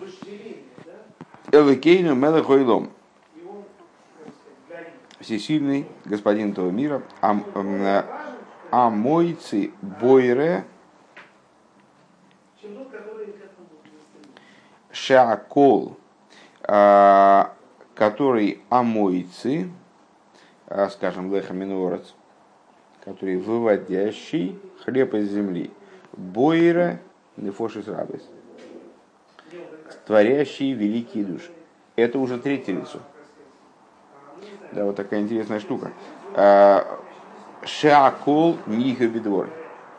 Элекейну 1.51 2.15
мелехойлом. 2.15 2.91
Всесильный 5.19 5.87
господин 6.05 6.51
этого 6.51 6.69
мира. 6.69 7.01
А 7.21 8.89
мойцы 8.89 9.71
бойре 9.81 10.65
шакол, 14.95 15.97
а, 16.63 17.53
который 17.93 18.61
амойцы, 18.69 19.69
а, 20.67 20.89
скажем, 20.89 21.33
лехаминорец, 21.33 22.13
который 23.03 23.37
выводящий 23.37 24.59
хлеб 24.83 25.13
из 25.13 25.31
земли. 25.31 25.71
Бойра 26.13 26.99
нефошис 27.37 27.87
рабес. 27.87 28.23
Творящий 30.05 30.73
великие 30.73 31.25
души. 31.25 31.51
Это 31.95 32.19
уже 32.19 32.37
третье 32.39 32.73
лицо. 32.73 32.99
Да, 34.71 34.85
вот 34.85 34.95
такая 34.95 35.21
интересная 35.21 35.59
штука. 35.59 35.91
А, 36.33 36.99
Шакол 37.63 38.57
ниха 38.67 39.07
бедвор. 39.07 39.49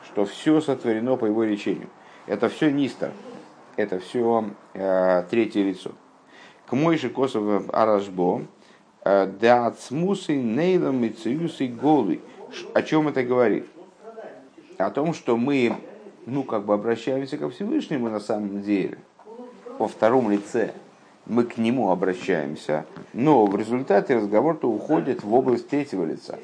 Что 0.05 0.25
все 0.25 0.61
сотворено 0.61 1.17
по 1.17 1.27
его 1.27 1.43
речению. 1.43 1.89
Это 2.27 2.49
все 2.49 2.71
нистер. 2.71 3.13
Это 3.77 3.99
все 3.99 4.51
э, 4.73 5.25
третье 5.29 5.63
лицо. 5.63 5.93
К 6.67 6.73
мойши 6.73 7.11
косов 7.11 7.69
аражбо 7.73 8.43
да 9.41 9.67
ацмусы 9.67 10.35
нейлом 10.35 11.05
и 11.05 11.11
циюсы 11.11 11.69
голый. 11.69 12.21
О 12.75 12.83
чем 12.83 13.09
это 13.09 13.23
говорит? 13.23 13.67
О 14.79 14.91
том, 14.91 15.15
что 15.15 15.37
мы, 15.37 15.77
ну, 16.27 16.43
как 16.43 16.65
бы 16.65 16.75
обращаемся 16.75 17.39
ко 17.39 17.49
Всевышнему 17.51 18.09
на 18.09 18.21
самом 18.21 18.63
деле. 18.63 18.99
во 19.79 19.89
втором 19.89 20.31
лице, 20.31 20.73
мы 21.27 21.45
к 21.45 21.59
нему 21.59 21.91
обращаемся, 21.91 22.87
но 23.13 23.47
в 23.47 23.57
результате 23.57 24.17
разговор-то 24.17 24.71
уходит 24.71 25.23
в 25.23 25.35
область 25.35 25.69
третьего 25.69 26.05
лица. 26.05 26.39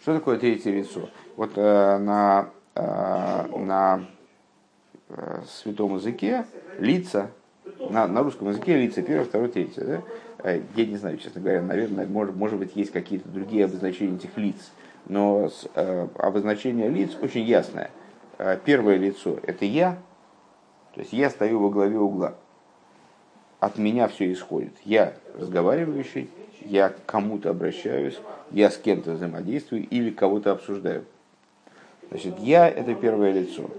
Что 0.00 0.14
такое 0.14 0.38
третье 0.38 0.70
лицо? 0.70 1.08
Вот 1.36 1.52
э, 1.56 1.98
на, 1.98 2.50
э, 2.74 3.46
на 3.56 4.04
э, 5.08 5.42
святом 5.48 5.96
языке 5.96 6.44
лица, 6.78 7.30
на, 7.90 8.06
на 8.06 8.22
русском 8.22 8.48
языке 8.48 8.76
лица 8.76 9.02
первое, 9.02 9.24
второе, 9.24 9.48
третье. 9.48 9.84
Да? 9.84 10.02
Э, 10.38 10.60
я 10.76 10.86
не 10.86 10.96
знаю, 10.96 11.18
честно 11.18 11.40
говоря, 11.40 11.62
наверное, 11.62 12.06
может, 12.06 12.36
может 12.36 12.58
быть, 12.58 12.76
есть 12.76 12.92
какие-то 12.92 13.28
другие 13.28 13.64
обозначения 13.64 14.16
этих 14.16 14.36
лиц. 14.36 14.72
Но 15.06 15.50
э, 15.74 16.08
обозначение 16.16 16.88
лиц 16.88 17.16
очень 17.20 17.42
ясное. 17.42 17.90
Э, 18.38 18.58
первое 18.64 18.96
лицо– 18.96 19.38
это 19.42 19.64
я, 19.64 19.98
то 20.94 21.00
есть 21.00 21.12
я 21.12 21.30
стою 21.30 21.60
во 21.60 21.70
главе 21.70 21.98
угла. 21.98 22.34
От 23.60 23.78
меня 23.78 24.08
все 24.08 24.30
исходит. 24.32 24.72
Я 24.84 25.14
разговаривающий, 25.38 26.28
я 26.60 26.90
к 26.90 27.04
кому-то 27.06 27.50
обращаюсь, 27.50 28.18
я 28.50 28.70
с 28.70 28.76
кем-то 28.76 29.12
взаимодействую 29.12 29.86
или 29.88 30.10
кого-то 30.10 30.52
обсуждаю. 30.52 31.04
Значит, 32.10 32.38
я– 32.38 32.68
это 32.70 32.94
первое 32.94 33.32
лицо. 33.32 33.70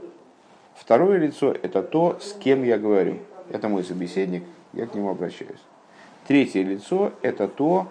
Второе 0.76 1.20
лицо– 1.20 1.52
это 1.64 1.84
то, 1.84 2.18
с 2.20 2.34
кем 2.34 2.64
я 2.64 2.78
говорю. 2.78 3.20
Это 3.50 3.70
мой 3.70 3.84
собеседник, 3.84 4.44
я 4.74 4.88
к 4.88 4.96
нему 4.96 5.10
обращаюсь. 5.10 5.62
Третье 6.28 6.64
лицо– 6.64 7.14
это 7.22 7.48
то, 7.48 7.88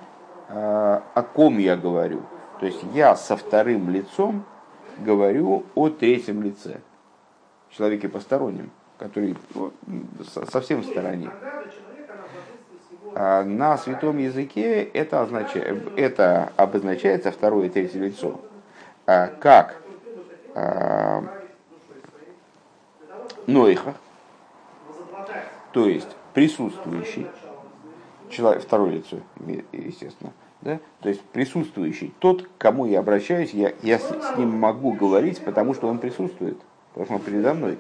э, 0.49 1.01
о 1.15 1.23
ком 1.23 1.59
я 1.59 1.77
говорю. 1.77 2.23
То 2.61 2.67
есть 2.67 2.81
я 2.93 3.17
со 3.17 3.37
вторым 3.37 3.91
лицом 3.91 4.45
говорю 4.99 5.65
о 5.75 5.89
третьем 5.89 6.43
лице, 6.43 6.81
человеке 7.71 8.09
постороннем, 8.09 8.71
который 8.99 9.37
ну, 9.55 9.73
совсем 10.51 10.81
в 10.81 10.87
стороне. 10.87 11.31
А 13.17 13.45
на 13.45 13.79
святом 13.79 14.19
языке 14.19 14.83
это, 14.83 15.23
означает, 15.23 15.97
это 15.97 16.53
обозначается 16.57 17.31
второе 17.31 17.67
и 17.67 17.71
третье 17.71 18.01
лицо 18.01 18.41
а 19.07 19.29
как 19.29 19.77
а, 20.55 21.23
Нойха, 23.47 23.95
то 25.75 25.89
есть 25.89 26.07
присутствующий, 26.35 27.27
человек, 28.31 28.63
второе 28.63 28.93
лицо, 28.93 29.19
естественно, 29.73 30.33
да? 30.63 30.79
то 31.01 31.09
есть 31.09 31.21
присутствующий, 31.21 32.15
тот, 32.21 32.45
к 32.45 32.49
кому 32.59 32.87
я 32.87 33.01
обращаюсь, 33.01 33.53
я, 33.53 33.73
я 33.83 33.99
с, 33.99 34.05
с 34.05 34.39
ним 34.39 34.51
могу 34.51 34.93
говорить, 34.93 35.45
потому 35.45 35.75
что 35.75 35.89
он 35.89 35.99
присутствует, 35.99 36.57
потому 36.91 37.07
что 37.07 37.15
он 37.17 37.21
передо 37.23 37.55
мной. 37.55 37.79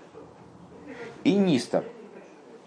И 1.22 1.36
Нистер, 1.36 1.84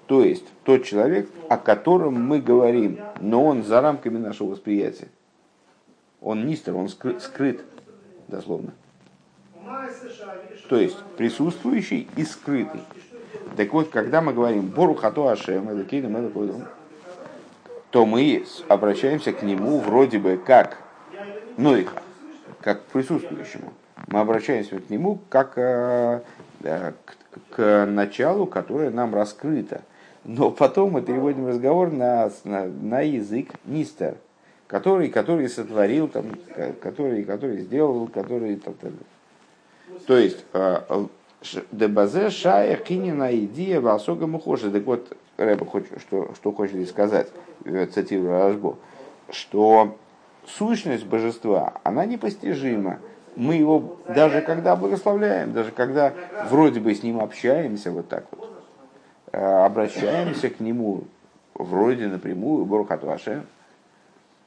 то 0.06 0.24
есть 0.24 0.46
тот 0.64 0.86
человек, 0.86 1.30
о 1.50 1.58
котором 1.58 2.14
мы 2.14 2.40
говорим, 2.40 2.98
но 3.20 3.46
он 3.46 3.64
за 3.64 3.82
рамками 3.82 4.18
нашего 4.18 4.52
восприятия. 4.52 5.10
Он 6.22 6.46
Нистер, 6.48 6.74
он 6.74 6.88
скрыт, 6.88 7.22
скрыт 7.22 7.66
дословно. 8.30 8.74
То 10.70 10.78
есть 10.78 10.98
присутствующий 11.18 12.08
и 12.16 12.24
скрытый. 12.24 12.80
Так 13.58 13.74
вот, 13.74 13.90
когда 13.90 14.22
мы 14.22 14.34
говорим 14.34 14.68
Бору 14.68 14.94
Хату 14.94 15.28
Ашем, 15.28 15.68
то 17.90 18.06
мы 18.06 18.46
обращаемся 18.68 19.34
к 19.34 19.42
нему 19.42 19.80
вроде 19.80 20.20
бы 20.20 20.38
как 20.38 20.78
Нойха, 21.58 22.04
как 22.62 22.84
к 22.84 22.86
присутствующему. 22.92 23.74
Мы 24.06 24.20
обращаемся 24.20 24.80
к 24.80 24.92
нему 24.92 25.20
как 25.30 25.54
э, 25.58 26.22
к, 26.62 26.94
к 27.50 27.86
началу, 27.88 28.46
которое 28.46 28.92
нам 28.92 29.16
раскрыто. 29.16 29.82
Но 30.24 30.52
потом 30.52 30.92
мы 30.92 31.02
переводим 31.02 31.48
разговор 31.48 31.92
на, 31.92 32.30
на, 32.44 32.66
на 32.66 33.02
язык 33.02 33.50
Нистер, 33.66 34.18
который, 34.68 35.10
который 35.10 35.50
сотворил, 35.50 36.10
там, 36.10 36.26
который, 36.80 37.24
который 37.24 37.58
сделал, 37.62 38.08
который... 38.08 38.58
Там, 38.58 38.76
там. 38.76 38.92
То 40.06 40.16
есть, 40.16 40.46
э, 40.54 41.08
Дебазе 41.72 42.30
шая 42.30 42.76
кинина 42.78 43.36
идея 43.36 43.80
васога 43.80 44.28
мухоши. 44.28 44.72
Так 44.72 44.84
вот, 44.86 45.16
Рэба 45.38 45.68
что, 46.00 46.34
что 46.34 46.52
хочет 46.52 46.90
сказать, 46.90 47.30
цитирую 47.94 48.32
Рашбо, 48.32 48.78
что 49.30 49.98
сущность 50.46 51.06
божества, 51.06 51.74
она 51.84 52.06
непостижима. 52.06 53.00
Мы 53.36 53.56
его 53.56 53.98
даже 54.08 54.42
когда 54.42 54.76
благословляем, 54.76 55.54
даже 55.54 55.72
когда 55.72 56.14
вроде 56.50 56.80
бы 56.80 56.96
с 56.96 57.04
ним 57.04 57.20
общаемся 57.20 57.92
вот 57.92 58.08
так 58.10 58.26
вот, 58.32 58.52
э, 59.32 59.40
обращаемся 59.40 60.50
к 60.50 60.60
нему 60.60 61.04
вроде 61.54 62.08
напрямую, 62.08 62.66
Борухатваше, 62.66 63.44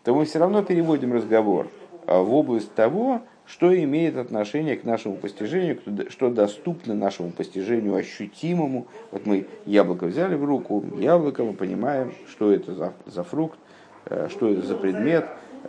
то 0.02 0.14
мы 0.14 0.24
все 0.24 0.40
равно 0.40 0.64
переводим 0.64 1.12
разговор 1.12 1.68
э, 2.06 2.20
в 2.20 2.34
область 2.34 2.74
того, 2.74 3.20
что 3.50 3.76
имеет 3.76 4.16
отношение 4.16 4.76
к 4.76 4.84
нашему 4.84 5.16
постижению, 5.16 5.80
что 6.08 6.30
доступно 6.30 6.94
нашему 6.94 7.32
постижению 7.32 7.96
ощутимому. 7.96 8.86
Вот 9.10 9.26
мы 9.26 9.46
яблоко 9.66 10.04
взяли 10.06 10.36
в 10.36 10.44
руку, 10.44 10.84
яблоко, 10.98 11.42
мы 11.42 11.54
понимаем, 11.54 12.12
что 12.28 12.52
это 12.52 12.74
за, 12.74 12.92
за 13.06 13.24
фрукт, 13.24 13.58
э, 14.06 14.28
что 14.30 14.48
это 14.48 14.62
за 14.62 14.76
предмет, 14.76 15.26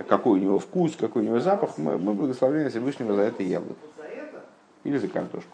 какой 0.07 0.39
у 0.39 0.41
него 0.43 0.59
вкус, 0.59 0.95
какой 0.95 1.23
у 1.23 1.25
него 1.25 1.39
запах. 1.39 1.79
Мы, 1.79 1.97
мы 1.97 2.13
благословляем 2.13 2.69
Всевышнего 2.69 3.15
за 3.15 3.23
это 3.23 3.41
яблоко. 3.41 3.79
Или 4.83 4.97
за 4.97 5.07
картошку. 5.07 5.51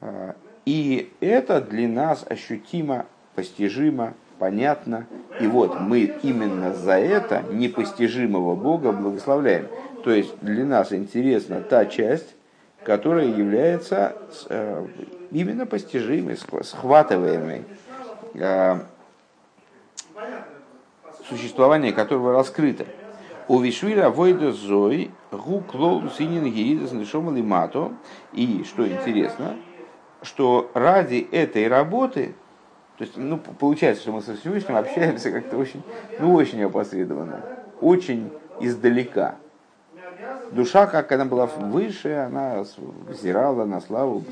А, 0.00 0.34
и 0.64 1.12
это 1.20 1.60
для 1.60 1.88
нас 1.88 2.24
ощутимо, 2.26 3.04
постижимо, 3.34 4.14
понятно. 4.38 5.06
И 5.40 5.46
вот 5.46 5.78
мы 5.78 6.14
именно 6.22 6.72
за 6.74 6.98
это 6.98 7.42
непостижимого 7.52 8.54
Бога 8.54 8.92
благословляем. 8.92 9.68
То 10.04 10.10
есть 10.10 10.34
для 10.40 10.64
нас 10.64 10.92
интересна 10.92 11.60
та 11.60 11.86
часть, 11.86 12.34
которая 12.84 13.26
является 13.26 14.16
э, 14.48 14.86
именно 15.30 15.66
постижимой, 15.66 16.36
схватываемой, 16.36 17.64
э, 18.34 18.80
существование 21.28 21.92
которого 21.92 22.32
раскрыто. 22.32 22.86
У 23.48 23.60
Вишвира 23.60 24.10
Войда 24.10 24.52
Зой 24.52 25.10
Гук 25.30 25.72
Синин 26.16 27.46
Мато. 27.46 27.92
И, 28.32 28.64
что 28.64 28.86
интересно, 28.86 29.56
что 30.22 30.70
ради 30.74 31.26
этой 31.30 31.68
работы, 31.68 32.34
то 32.98 33.04
есть, 33.04 33.16
ну, 33.16 33.38
получается, 33.38 34.02
что 34.02 34.12
мы 34.12 34.22
со 34.22 34.36
Всевышним 34.36 34.76
общаемся 34.76 35.30
как-то 35.30 35.56
очень, 35.56 35.82
ну, 36.18 36.34
очень 36.34 36.62
опосредованно, 36.62 37.42
очень 37.80 38.30
издалека. 38.60 39.36
Душа, 40.52 40.86
как 40.86 41.12
она 41.12 41.24
была 41.24 41.46
выше, 41.46 42.12
она 42.12 42.64
взирала 43.06 43.64
на 43.64 43.80
славу 43.80 44.24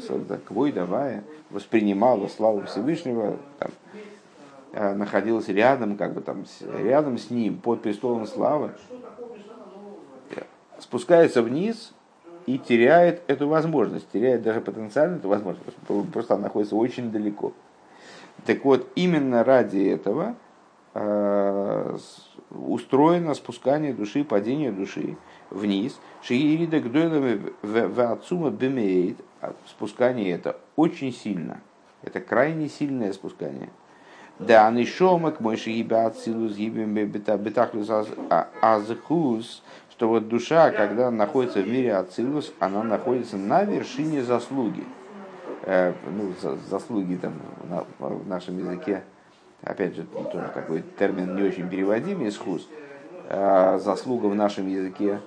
Квой 0.46 0.72
давая, 0.72 1.24
воспринимала 1.50 2.28
славу 2.28 2.62
Всевышнего, 2.62 3.36
там, 3.58 3.70
а, 4.72 4.94
находилась 4.94 5.48
рядом, 5.48 5.96
как 5.96 6.14
бы 6.14 6.20
там, 6.20 6.44
рядом 6.82 7.18
с 7.18 7.30
ним, 7.30 7.58
под 7.58 7.82
престолом 7.82 8.26
славы, 8.26 8.72
спускается 10.78 11.42
вниз 11.42 11.92
и 12.46 12.58
теряет 12.58 13.22
эту 13.26 13.48
возможность, 13.48 14.10
теряет 14.10 14.42
даже 14.42 14.60
потенциально 14.60 15.16
эту 15.16 15.28
возможность, 15.28 15.76
просто 16.12 16.34
она 16.34 16.44
находится 16.44 16.76
очень 16.76 17.10
далеко. 17.10 17.52
Так 18.44 18.64
вот, 18.64 18.86
именно 18.94 19.42
ради 19.44 19.88
этого 19.88 20.34
э, 20.94 21.96
устроено 22.50 23.34
спускание 23.34 23.92
души, 23.92 24.24
падение 24.24 24.70
души 24.70 25.16
вниз. 25.56 25.98
Шиирида 26.22 26.80
гдойлами 26.80 27.52
в 27.62 28.12
отцума 28.12 28.50
бемеет. 28.50 29.18
А 29.40 29.54
спускание 29.66 30.30
это 30.30 30.56
очень 30.76 31.12
сильно. 31.12 31.60
Это 32.02 32.20
крайне 32.20 32.68
сильное 32.68 33.12
спускание. 33.12 33.70
Да, 34.38 34.68
они 34.68 34.84
шомак, 34.84 35.40
мой 35.40 35.56
шииба 35.56 36.06
ацилус, 36.06 36.56
бетахлус 36.56 37.88
азхус, 38.60 39.62
что 39.90 40.08
вот 40.08 40.28
душа, 40.28 40.70
когда 40.72 41.10
находится 41.10 41.60
в 41.60 41.68
мире 41.68 41.96
ацилус, 41.96 42.52
она 42.60 42.82
находится 42.82 43.38
на 43.38 43.64
вершине 43.64 44.22
заслуги. 44.22 44.84
Э, 45.62 45.94
ну, 46.10 46.34
заслуги 46.68 47.16
там 47.16 47.32
в 47.98 48.28
нашем 48.28 48.58
языке, 48.58 49.04
опять 49.62 49.96
же, 49.96 50.02
тоже 50.02 50.50
такой 50.52 50.82
термин 50.98 51.34
не 51.34 51.42
очень 51.42 51.68
переводимый, 51.68 52.28
исхус. 52.28 52.68
Заслуга 53.28 54.26
в 54.26 54.34
нашем 54.34 54.68
языке 54.68 55.20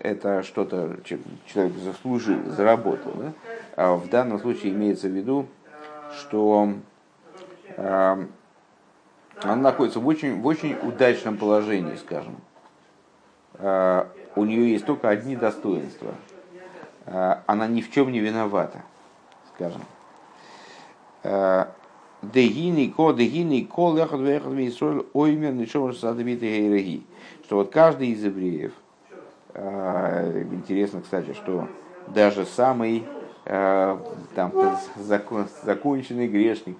это 0.00 0.42
что-то 0.42 0.96
человек 1.04 1.76
заслужил, 1.76 2.50
заработал. 2.50 3.12
Да? 3.12 3.32
А 3.76 3.94
в 3.94 4.08
данном 4.08 4.40
случае 4.40 4.72
имеется 4.72 5.08
в 5.08 5.12
виду, 5.12 5.46
что 6.18 6.72
э, 7.76 8.26
она 9.42 9.56
находится 9.56 10.00
в 10.00 10.06
очень, 10.06 10.40
в 10.40 10.46
очень 10.46 10.76
удачном 10.82 11.36
положении, 11.36 11.94
скажем. 11.96 12.36
Э, 13.54 14.06
у 14.34 14.44
нее 14.44 14.72
есть 14.72 14.86
только 14.86 15.08
одни 15.08 15.36
достоинства. 15.36 16.14
Она 17.04 17.66
ни 17.66 17.80
в 17.80 17.90
чем 17.90 18.12
не 18.12 18.20
виновата, 18.20 18.82
скажем. 19.52 19.82
Дегини 22.22 22.86
ко, 22.86 23.12
дегини 23.12 23.64
ко, 23.64 23.92
лехот 23.92 24.20
вехот 24.20 25.06
оймер, 25.12 25.52
ничего 25.52 25.92
садовиты 25.92 26.46
гейраги. 26.46 27.02
Что 27.44 27.56
вот 27.56 27.72
каждый 27.72 28.10
из 28.10 28.22
евреев, 28.22 28.72
э, 28.72 28.81
интересно, 29.54 31.00
кстати, 31.02 31.32
что 31.34 31.68
даже 32.08 32.44
самый 32.46 33.04
э, 33.44 33.98
там, 34.34 34.52
закон, 34.96 35.46
законченный 35.62 36.28
грешник, 36.28 36.78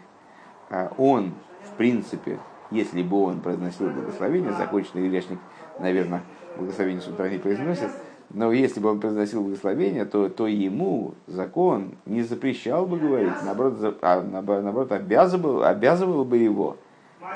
э, 0.70 0.88
он, 0.98 1.32
в 1.70 1.76
принципе, 1.76 2.38
если 2.70 3.02
бы 3.02 3.22
он 3.22 3.40
произносил 3.40 3.90
благословение, 3.90 4.52
законченный 4.52 5.08
грешник, 5.08 5.38
наверное, 5.78 6.22
благословение 6.56 7.02
с 7.02 7.08
утра 7.08 7.28
не 7.28 7.38
произносит, 7.38 7.90
но 8.30 8.50
если 8.50 8.80
бы 8.80 8.90
он 8.90 9.00
произносил 9.00 9.42
благословение, 9.42 10.06
то, 10.06 10.28
то 10.30 10.46
ему 10.46 11.14
закон 11.26 11.96
не 12.06 12.22
запрещал 12.22 12.86
бы 12.86 12.98
говорить, 12.98 13.34
наоборот, 13.44 13.98
а, 14.00 14.22
наоборот 14.22 14.92
обязывал, 14.92 15.64
обязывал 15.64 16.24
бы 16.24 16.38
его 16.38 16.78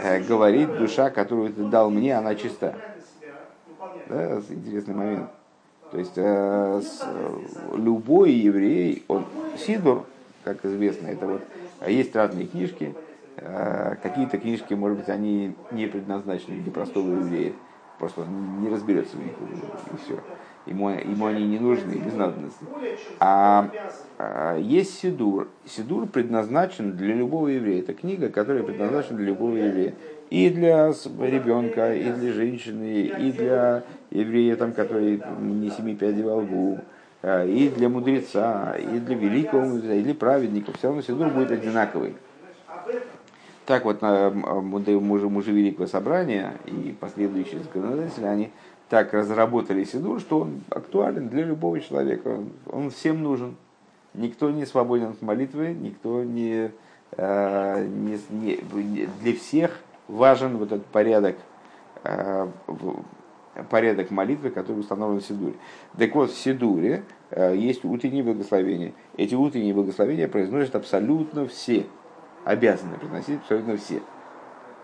э, 0.03 0.21
говорить, 0.23 0.75
душа, 0.79 1.11
которую 1.11 1.53
ты 1.53 1.65
дал 1.65 1.91
мне, 1.91 2.17
она 2.17 2.35
чиста. 2.35 2.75
Да, 4.09 4.41
интересный 4.49 4.95
момент. 4.95 5.31
То 5.91 5.99
есть 5.99 6.13
э, 6.17 6.81
с, 6.83 7.07
любой 7.77 8.33
еврей, 8.33 9.05
он 9.09 9.25
сидор, 9.57 10.07
как 10.45 10.65
известно, 10.65 11.09
это 11.09 11.27
вот 11.27 11.43
а 11.81 11.91
есть 11.91 12.15
разные 12.17 12.47
книжки, 12.47 12.95
э, 13.37 13.97
какие-то 14.03 14.39
книжки, 14.39 14.75
может 14.75 14.99
быть, 14.99 15.09
они 15.09 15.55
не 15.71 15.87
предназначены 15.87 16.61
для 16.61 16.73
простого 16.73 17.09
еврея, 17.09 17.53
просто 17.99 18.23
он 18.23 18.63
не 18.63 18.69
разберется 18.69 19.17
в 19.17 19.21
них 19.21 19.33
и 19.33 20.05
все 20.05 20.21
ему, 20.67 20.91
ему 20.91 21.27
они 21.27 21.47
не 21.47 21.59
нужны, 21.59 21.95
без 21.95 22.15
надобности. 22.15 22.65
А, 23.21 23.71
а 24.19 24.59
есть 24.59 24.99
Сидур. 24.99 25.49
Сидур 25.65 26.07
предназначен 26.07 26.97
для 26.97 27.15
любого 27.15 27.49
еврея. 27.49 27.81
Это 27.81 27.95
книга, 27.95 28.29
которая 28.29 28.63
предназначена 28.63 29.17
для 29.17 29.27
любого 29.29 29.57
еврея. 29.57 29.95
И 30.29 30.51
для 30.51 30.89
ребенка, 30.89 31.95
и 31.95 32.11
для 32.11 32.33
женщины, 32.33 33.03
и 33.03 33.31
для 33.31 33.85
еврея, 34.11 34.57
там, 34.57 34.73
который 34.73 35.23
не 35.41 35.71
семи 35.71 35.95
пядей 35.95 36.23
во 36.23 36.37
лбу, 36.37 36.79
а, 37.23 37.45
и 37.45 37.69
для 37.69 37.89
мудреца, 37.89 38.77
и 38.77 38.99
для 38.99 39.17
великого 39.17 39.65
мудреца, 39.65 39.95
и 39.95 40.03
для 40.03 40.15
праведника. 40.15 40.73
Все 40.73 40.89
равно 40.89 41.03
Сидур 41.03 41.29
будет 41.29 41.51
одинаковый. 41.51 42.15
Так 43.67 43.85
вот, 43.85 44.01
мужи, 44.01 45.29
мужи 45.29 45.51
Великого 45.51 45.89
Собрания 45.89 46.55
и 46.67 46.95
последующие 47.01 47.65
законодатели, 47.65 48.25
они 48.25 48.51
так 48.89 49.13
разработали 49.13 49.83
Сидур, 49.85 50.21
что 50.21 50.41
он 50.41 50.63
актуален 50.71 51.29
для 51.29 51.45
любого 51.45 51.81
человека. 51.81 52.39
Он, 52.71 52.91
всем 52.91 53.23
нужен. 53.23 53.57
Никто 54.15 54.51
не 54.51 54.65
свободен 54.65 55.09
от 55.09 55.23
молитвы, 55.23 55.75
никто 55.75 56.23
не, 56.23 56.71
э, 57.17 57.87
не, 57.87 58.19
не 58.31 59.09
для 59.21 59.35
всех 59.35 59.81
важен 60.09 60.57
вот 60.57 60.73
этот 60.73 60.87
порядок, 60.87 61.37
э, 62.05 62.49
порядок 63.65 64.11
молитвы, 64.11 64.51
который 64.51 64.81
установлен 64.81 65.21
в 65.21 65.25
Сидуре. 65.25 65.55
Так 65.97 66.15
вот, 66.15 66.31
в 66.31 66.39
Сидуре 66.39 67.05
э, 67.31 67.57
есть 67.57 67.85
утренние 67.85 68.23
благословения. 68.23 68.93
Эти 69.17 69.35
утренние 69.35 69.75
благословения 69.75 70.29
произносят 70.29 70.77
абсолютно 70.77 71.47
все. 71.47 71.87
Обязаны 72.45 72.97
произносить 72.99 73.41
абсолютно 73.41 73.77
все. 73.77 74.01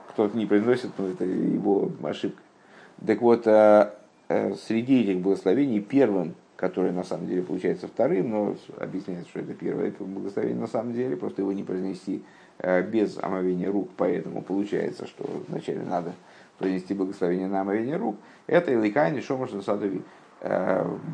Кто-то 0.08 0.36
не 0.36 0.46
произносит, 0.46 0.90
ну, 0.98 1.08
это 1.08 1.24
его 1.24 1.90
ошибка. 2.02 2.42
Так 3.06 3.20
вот, 3.20 3.46
э, 3.46 3.92
э, 4.28 4.54
среди 4.54 5.02
этих 5.02 5.20
благословений 5.20 5.80
первым, 5.80 6.34
которое 6.56 6.92
на 6.92 7.02
самом 7.04 7.26
деле 7.26 7.42
получается 7.42 7.88
вторым, 7.88 8.30
но 8.30 8.56
объясняется, 8.78 9.28
что 9.28 9.40
это 9.40 9.54
первое 9.54 9.92
благословение 9.98 10.60
на 10.60 10.68
самом 10.68 10.92
деле, 10.92 11.16
просто 11.16 11.42
его 11.42 11.52
не 11.52 11.64
произнести 11.64 12.22
без 12.92 13.18
омовения 13.20 13.72
рук, 13.72 13.88
поэтому 13.96 14.42
получается, 14.42 15.06
что 15.06 15.24
вначале 15.48 15.80
надо 15.80 16.12
произнести 16.62 16.94
благословение 16.94 17.48
на 17.48 17.60
омовение 17.60 17.96
рук, 17.96 18.16
это 18.46 18.72
Иликайни 18.72 19.20
Шомаш 19.20 19.50
Насадови. 19.50 20.02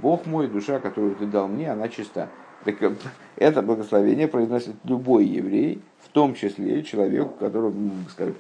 Бог 0.01 0.27
мой, 0.27 0.47
душа, 0.47 0.79
которую 0.79 1.17
ты 1.17 1.27
дал 1.27 1.49
мне, 1.49 1.73
она 1.73 1.89
чиста. 1.89 2.29
Так 2.65 2.77
это 3.37 3.63
благословение 3.63 4.29
произносит 4.29 4.75
любой 4.85 5.25
еврей, 5.25 5.83
в 6.01 6.09
том 6.09 6.35
числе 6.35 6.83
человек, 6.83 7.37
которому, 7.39 7.93
скажем, 8.11 8.35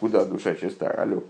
куда 0.00 0.24
душа 0.24 0.54
чиста, 0.54 0.90
алло, 0.90 1.22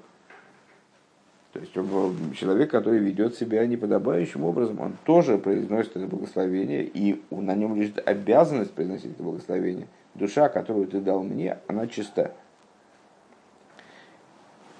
то 1.52 1.60
есть 1.60 1.72
человек, 1.74 2.70
который 2.70 2.98
ведет 2.98 3.34
себя 3.36 3.66
неподобающим 3.66 4.42
образом, 4.44 4.80
он 4.80 4.94
тоже 5.04 5.36
произносит 5.36 5.96
это 5.96 6.06
благословение, 6.06 6.82
и 6.82 7.22
на 7.30 7.54
нем 7.54 7.76
лежит 7.76 8.02
обязанность 8.08 8.72
произносить 8.72 9.12
это 9.12 9.22
благословение. 9.22 9.86
Душа, 10.14 10.48
которую 10.48 10.86
ты 10.86 11.00
дал 11.00 11.22
мне, 11.22 11.58
она 11.68 11.86
чиста. 11.86 12.32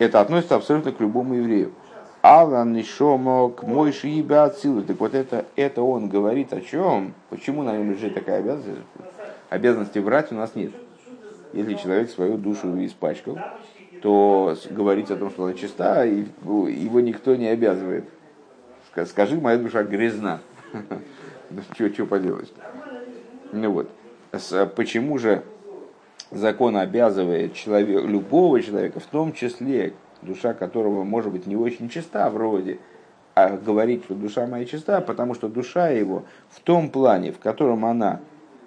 Это 0.03 0.21
относится 0.21 0.57
абсолютно 0.57 0.91
к 0.91 0.99
любому 0.99 1.35
еврею. 1.35 1.71
Алан 2.23 2.73
Нишомок, 2.73 3.62
мой 3.62 3.93
шииба 3.93 4.43
отсилу. 4.43 4.83
Так 4.83 4.99
вот 4.99 5.15
это, 5.15 5.45
это 5.55 5.83
он 5.83 6.09
говорит 6.09 6.53
о 6.53 6.61
чем? 6.61 7.15
Почему 7.31 7.62
на 7.62 7.77
нем 7.77 7.93
лежит 7.93 8.12
такая 8.12 8.41
обязанность? 8.41 8.81
Обязанности 9.49 10.01
врать 10.01 10.33
у 10.33 10.35
нас 10.35 10.57
нет. 10.57 10.73
Если 11.53 11.75
человек 11.75 12.11
свою 12.11 12.37
душу 12.37 12.85
испачкал, 12.85 13.38
то 14.03 14.57
говорить 14.71 15.09
о 15.12 15.17
том, 15.17 15.31
что 15.31 15.45
она 15.45 15.55
чиста, 15.55 16.03
его 16.03 16.99
никто 16.99 17.37
не 17.37 17.47
обязывает. 17.47 18.05
Скажи, 19.07 19.41
моя 19.41 19.57
душа 19.59 19.85
грязна. 19.85 20.41
Ну, 21.79 22.07
поделать? 22.07 22.51
Ну 23.53 23.71
вот. 23.71 23.91
Почему 24.75 25.19
же 25.19 25.45
закон 26.33 26.77
обязывает 26.77 27.55
человек, 27.55 28.05
любого 28.05 28.61
человека, 28.61 29.01
в 29.01 29.07
том 29.07 29.33
числе 29.33 29.95
душа 30.23 30.55
которого 30.55 31.05
может 31.05 31.33
быть 31.33 31.47
не 31.47 31.57
очень 31.57 31.88
чиста 31.88 32.29
вроде, 32.31 32.79
а 33.35 33.57
говорить, 33.57 34.05
что 34.05 34.14
душа 34.14 34.47
моя 34.47 34.64
чиста, 34.64 35.01
потому 35.01 35.35
что 35.35 35.49
душа 35.49 35.88
его 35.88 36.25
в 36.51 36.61
том 36.61 36.90
плане, 36.90 37.33
в 37.33 37.38
котором 37.38 37.85
она 37.85 38.21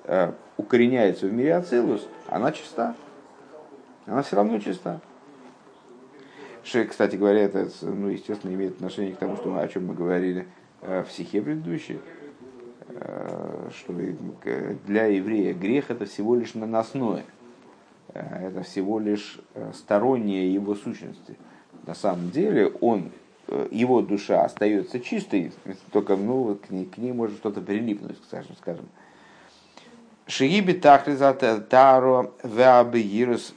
э, 0.06 0.32
укореняется 0.58 1.28
в 1.28 1.34
мире 1.34 1.56
Ацилус, 1.56 2.08
она 2.28 2.52
чиста. 2.52 2.96
Она 4.06 4.22
все 4.22 4.36
равно 4.36 4.60
чиста. 4.60 5.02
Ше, 6.64 6.86
кстати 6.86 7.16
говоря, 7.16 7.44
это, 7.44 7.70
ну, 7.82 8.10
естественно, 8.10 8.54
имеет 8.54 8.76
отношение 8.76 9.14
к 9.14 9.18
тому, 9.18 9.36
что, 9.36 9.58
о 9.58 9.68
чем 9.68 9.88
мы 9.88 9.94
говорили 9.94 10.48
э, 10.82 11.04
в 11.04 11.12
стихе 11.12 11.42
предыдущей, 11.42 12.00
э, 12.88 13.70
что 13.72 13.94
для 14.88 15.06
еврея 15.06 15.54
грех 15.54 15.92
это 15.92 16.06
всего 16.06 16.36
лишь 16.36 16.56
наносное, 16.56 17.20
э, 17.20 17.45
это 18.16 18.64
всего 18.64 19.00
лишь 19.00 19.40
стороннее 19.74 20.54
его 20.54 20.76
сущности. 20.76 21.38
На 21.86 21.94
самом 21.94 22.32
деле 22.32 22.68
он, 22.82 23.12
его 23.72 24.02
душа 24.02 24.44
остается 24.44 25.00
чистой, 25.00 25.52
только 25.92 26.16
ну, 26.16 26.56
к, 26.56 26.70
ней, 26.70 26.86
к 26.86 26.98
ней 26.98 27.12
может 27.12 27.38
что-то 27.38 27.62
прилипнуть, 27.62 28.18
скажем. 28.28 28.56
скажем. 28.56 28.86
Шииби 30.28 30.74
тахризата 30.74 31.60
таро 31.62 32.34
веабиирус 32.44 33.54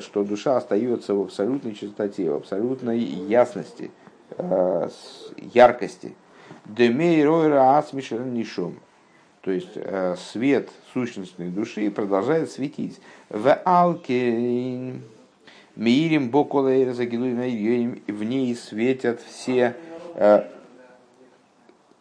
что 0.00 0.24
душа 0.24 0.56
остается 0.56 1.14
в 1.14 1.20
абсолютной 1.20 1.74
чистоте, 1.74 2.30
в 2.30 2.36
абсолютной 2.36 2.98
ясности, 2.98 3.90
э, 4.30 4.88
яркости. 5.36 6.14
Демейройра 6.64 7.76
асмишен 7.76 8.32
нишом. 8.32 8.80
То 9.42 9.50
есть 9.50 9.72
э, 9.74 10.16
свет 10.16 10.70
сущностной 10.92 11.48
души 11.48 11.90
продолжает 11.90 12.50
светить. 12.50 13.00
В 13.30 13.54
алкейн 13.64 15.02
мирим 15.76 16.30
боколейр 16.30 16.90
в 16.90 18.24
ней 18.24 18.56
светят 18.56 19.20
все 19.20 19.76
э, 20.16 20.42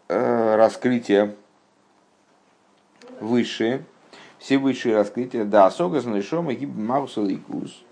раскрытия 0.08 1.36
высшие, 3.20 3.86
все 4.40 4.58
высшие 4.58 4.96
раскрытия, 4.96 5.46
да, 5.46 5.70
согазный 5.70 6.24
шома 6.24 6.56
гиб 6.56 6.74
маусаликус. 6.76 7.84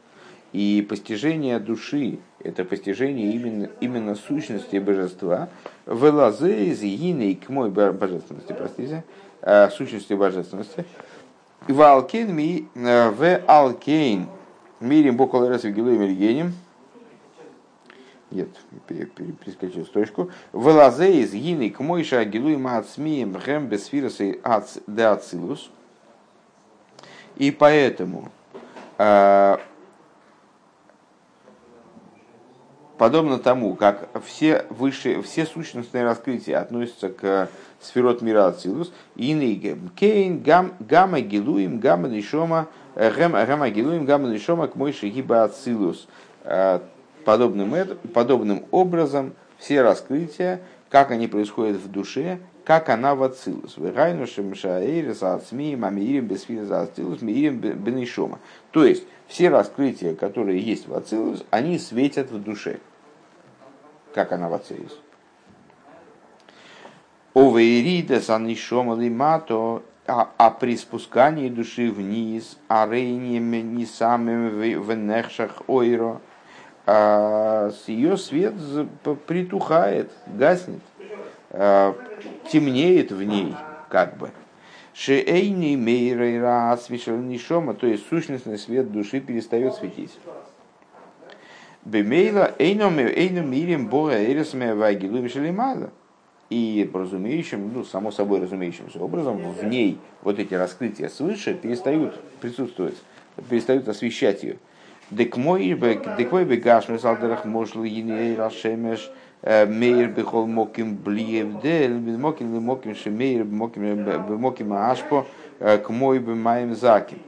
И 0.52 0.84
постижение 0.90 1.60
души– 1.60 2.18
это 2.40 2.66
постижение 2.66 3.34
именно, 3.34 3.70
именно 3.82 4.16
сущности 4.16 4.78
божества. 4.78 5.50
В 5.86 6.10
лазе 6.10 6.72
из 6.72 6.82
иной 6.82 7.36
к 7.36 7.50
мой 7.50 7.70
божественности, 7.70 8.56
простите, 8.58 9.04
э, 9.44 9.70
сущности 9.70 10.14
божественности. 10.14 10.86
В 11.62 11.82
алкейн 11.82 12.34
ми 12.34 12.68
э, 12.76 13.10
в 13.10 13.42
алкейн 13.48 14.28
мирим 14.80 15.18
бокол 15.18 15.48
раз 15.48 15.64
гилуем 15.64 16.16
генем. 16.16 16.54
Нет, 18.30 18.50
перескочил 18.88 19.86
строчку. 19.86 20.30
В 20.52 20.68
лазе 20.68 21.22
из 21.22 21.34
иной 21.34 21.70
к 21.70 21.80
мой 21.80 22.04
шагилуем 22.04 22.68
ацмием 22.68 23.32
бхэм 23.32 23.68
бесфирасы 23.68 24.42
де 24.86 25.04
ацилус. 25.04 25.70
И 27.38 27.52
поэтому 27.52 28.30
э, 28.98 29.58
подобно 32.98 33.40
тому, 33.40 33.76
как 33.76 34.10
все 34.26 34.66
высшие, 34.70 35.22
все 35.22 35.46
сущностные 35.46 36.04
раскрытия 36.04 36.60
относятся 36.60 37.10
к 37.10 37.50
сферот 37.80 38.22
мира 38.22 38.48
Ацилус, 38.48 38.92
и 39.16 39.78
кейн 39.96 40.42
гамма 40.42 41.22
гилуим 41.22 41.80
гамма 41.80 42.08
нишома 42.08 42.68
гамма 42.96 43.70
гилуим 43.70 44.06
гамма 44.06 44.30
нишома 44.30 44.68
к 44.68 44.76
мой 44.76 44.94
шигиба 44.94 45.44
Ацилус. 45.44 46.08
Подобным, 47.26 47.74
подобным 48.14 48.66
образом 48.72 49.34
все 49.58 49.82
раскрытия, 49.82 50.62
как 50.90 51.12
они 51.12 51.28
происходят 51.28 51.76
в 51.76 51.92
душе, 51.92 52.40
как 52.64 52.88
она 52.90 53.16
в 53.16 53.24
Ацилус. 53.24 53.76
То 58.72 58.86
есть, 58.86 59.04
все 59.28 59.50
раскрытия, 59.50 60.16
которые 60.16 60.60
есть 60.62 60.88
в 60.88 60.94
Ацилус, 60.96 61.44
они 61.50 61.80
светят 61.80 62.32
в 62.32 62.42
душе. 62.42 62.80
Как 64.14 64.32
она 64.32 64.48
в 64.48 64.54
Ацилус. 64.54 64.98
Овейрида 67.38 68.20
санишома 68.20 68.96
лимато, 68.96 69.84
а, 70.08 70.32
а 70.40 70.50
при 70.50 70.76
спускании 70.76 71.50
души 71.50 71.92
вниз, 71.92 72.58
а 72.68 72.90
рейнем 72.90 73.76
не 73.76 73.86
самым 73.86 74.50
в 74.50 74.92
нехшах 74.96 75.62
ойро, 75.68 76.20
а 76.88 77.70
ее 77.86 78.18
свет 78.18 78.56
притухает, 79.28 80.12
гаснет, 80.26 80.82
а, 81.52 81.96
темнеет 82.52 83.12
в 83.12 83.22
ней, 83.22 83.54
как 83.90 84.18
бы. 84.18 84.32
Шеэйни 84.96 85.76
мейрейра 85.76 86.76
нишома, 87.18 87.76
то 87.76 87.86
есть 87.86 88.10
сущностный 88.10 88.58
свет 88.58 88.92
души 88.92 89.20
перестает 89.20 89.76
светить. 89.76 90.18
Бемейла 91.86 92.56
эйном 92.58 92.96
мирим 92.96 93.90
бога 93.90 94.26
эрисме 94.26 94.74
вагилу 94.74 95.20
вишелимада. 95.20 95.92
И 96.50 96.90
разумеющим, 96.94 97.74
ну, 97.74 97.84
само 97.84 98.10
собой 98.12 98.40
разумеющимся 98.40 99.00
образом, 99.00 99.52
в 99.52 99.66
ней 99.66 100.00
вот 100.22 100.40
эти 100.40 100.54
раскрытия 100.54 101.10
свыше 101.10 101.54
перестают 101.54 102.20
присутствовать, 102.40 102.96
перестают 103.50 103.88
освещать 103.90 104.44
ее. 104.44 104.58
Декмой 105.12 105.74
бегашну 105.74 107.00
салдерах 107.00 107.44
можл 107.44 107.84
ини 107.84 108.36
рашемеш 108.36 109.12
мейр 109.44 110.10
бехол 110.10 110.48
моким 110.48 110.96
блиевдель, 110.96 111.94
моким 112.18 112.54
ли 112.54 112.60
моким 112.60 112.96
шемейр 112.96 113.44
моким 113.44 114.40
моким 114.40 114.74
ашпо 114.74 115.26
к 115.60 115.90
мой 115.90 116.20
бы 116.20 116.36
моим 116.36 116.76
заким. 116.76 117.20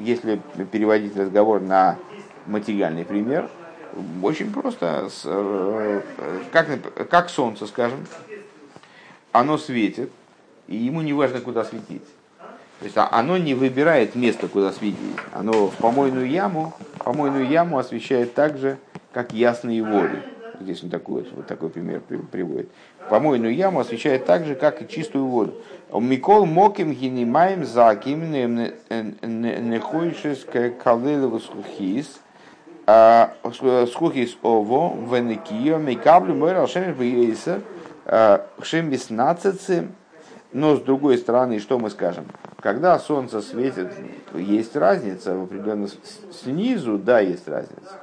Если 0.00 0.40
переводить 0.72 1.16
разговор 1.16 1.60
на 1.60 1.96
материальный 2.46 3.04
пример, 3.04 3.48
очень 4.22 4.52
просто, 4.52 5.08
как, 6.52 7.08
как 7.08 7.30
солнце, 7.30 7.66
скажем, 7.66 8.06
оно 9.32 9.58
светит, 9.58 10.10
и 10.66 10.76
ему 10.76 11.02
не 11.02 11.12
важно, 11.12 11.40
куда 11.40 11.64
светить. 11.64 12.04
То 12.78 12.84
есть 12.84 12.96
а 12.96 13.08
оно 13.10 13.36
не 13.38 13.54
выбирает 13.54 14.14
место, 14.14 14.46
куда 14.46 14.72
светить. 14.72 15.16
Оно 15.32 15.68
в 15.68 15.74
помойную 15.76 16.28
яму, 16.28 16.74
помойную 16.98 17.48
яму 17.48 17.78
освещает 17.78 18.34
так 18.34 18.56
же, 18.58 18.78
как 19.12 19.32
ясные 19.32 19.82
воды. 19.82 20.22
Здесь 20.60 20.82
он 20.82 20.90
такой, 20.90 21.26
вот 21.34 21.46
такой 21.46 21.70
пример 21.70 22.00
приводит. 22.00 22.68
Помойную 23.08 23.54
яму 23.54 23.80
освещает 23.80 24.26
так 24.26 24.44
же, 24.44 24.54
как 24.54 24.82
и 24.82 24.88
чистую 24.88 25.26
воду. 25.26 25.54
Микол 25.92 26.46
моким 26.46 26.92
гинимаем 26.92 27.64
заким 27.64 28.30
нехойшес 29.70 30.46
калелеву 30.82 31.40
сухис 31.40 32.20
схухис 33.86 34.36
ово 34.42 34.96
венекио 34.96 35.78
мейкаблю 35.78 36.34
мой 36.34 36.52
рашемеш 36.52 36.96
бейса 36.96 37.60
шем 38.62 38.88
веснадцати 38.88 39.88
но 40.52 40.76
с 40.76 40.80
другой 40.80 41.18
стороны, 41.18 41.60
что 41.60 41.78
мы 41.78 41.90
скажем? 41.90 42.24
Когда 42.60 42.98
солнце 42.98 43.42
светит, 43.42 43.92
есть 44.34 44.74
разница 44.76 45.36
в 45.36 45.42
определенном... 45.42 45.88
Снизу, 46.32 46.98
да, 46.98 47.20
есть 47.20 47.46
разница. 47.46 48.00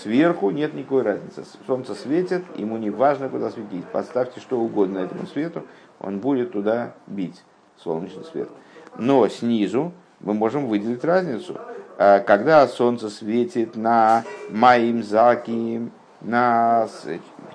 Сверху 0.00 0.50
нет 0.50 0.72
никакой 0.72 1.02
разницы. 1.02 1.44
Солнце 1.66 1.94
светит, 1.96 2.44
ему 2.56 2.76
не 2.78 2.90
важно, 2.90 3.28
куда 3.28 3.50
светить. 3.50 3.84
Подставьте 3.86 4.40
что 4.40 4.60
угодно 4.60 4.98
этому 4.98 5.26
свету, 5.26 5.64
он 5.98 6.20
будет 6.20 6.52
туда 6.52 6.94
бить, 7.08 7.42
солнечный 7.76 8.24
свет. 8.24 8.48
Но 8.96 9.26
снизу 9.28 9.92
мы 10.20 10.32
можем 10.32 10.68
выделить 10.68 11.04
разницу. 11.04 11.58
А 12.02 12.20
когда 12.20 12.66
солнце 12.66 13.10
светит 13.10 13.76
на 13.76 14.24
моим 14.48 15.02
заким, 15.02 15.92
на 16.22 16.88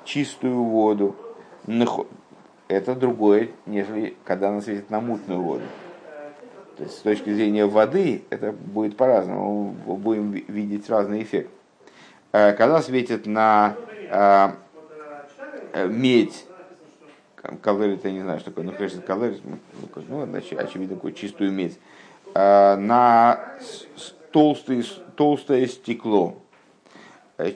чистую 0.03 0.61
воду, 0.61 1.15
это 2.67 2.93
другое, 2.93 3.49
нежели 3.65 4.15
когда 4.23 4.49
она 4.49 4.61
светит 4.61 4.91
на 4.91 5.01
мутную 5.01 5.41
воду. 5.41 5.63
То 6.77 6.83
есть 6.83 6.95
с 6.95 6.99
точки 6.99 7.33
зрения 7.33 7.65
воды 7.65 8.23
это 8.29 8.51
будет 8.51 8.95
по-разному, 8.97 9.75
мы 9.83 9.95
будем 9.95 10.31
видеть 10.33 10.87
разный 10.91 11.23
эффект. 11.23 11.49
Э, 12.31 12.53
когда 12.53 12.83
светит 12.83 13.25
на 13.25 13.75
э, 14.11 14.49
э, 15.73 15.87
медь, 15.87 16.45
калорий, 17.61 17.99
я 18.03 18.11
не 18.11 18.21
знаю, 18.21 18.39
что 18.41 18.51
такое, 18.51 18.65
ну, 18.65 18.73
конечно, 18.73 19.01
калорий, 19.01 19.41
ну, 19.43 19.57
ну 20.07 20.35
очевидно, 20.35 20.95
такую 20.97 21.13
чистую 21.13 21.51
медь, 21.51 21.79
на 22.35 23.39
толстый, 24.35 24.85
толстое 25.15 25.65
стекло, 25.65 26.35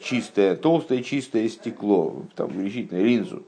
чистое, 0.01 0.55
толстое 0.55 1.03
чистое 1.03 1.49
стекло, 1.49 2.23
там, 2.37 2.47
увеличительное, 2.55 3.03
линзу, 3.03 3.43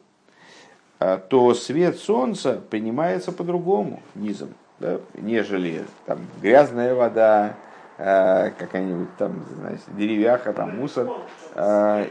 а, 1.00 1.18
то 1.18 1.54
свет 1.54 1.98
солнца 1.98 2.62
принимается 2.70 3.32
по-другому 3.32 4.04
низом, 4.16 4.50
да, 4.80 5.00
нежели 5.14 5.86
там, 6.06 6.20
грязная 6.42 6.94
вода, 6.94 7.56
э, 7.98 8.52
какая-нибудь 8.60 9.16
там, 9.18 9.46
знаете, 9.60 9.84
деревяха, 9.98 10.52
там, 10.52 10.78
мусор. 10.78 11.10
Э, 11.56 12.08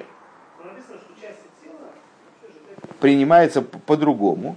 принимается 2.99 3.61
по-другому, 3.61 4.57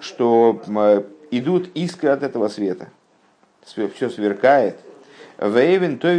что 0.00 0.60
идут 1.30 1.70
искры 1.74 2.08
от 2.08 2.24
этого 2.24 2.48
света. 2.48 2.88
Все 3.64 4.10
сверкает. 4.10 4.80
Вейвен 5.40 5.98
той 5.98 6.18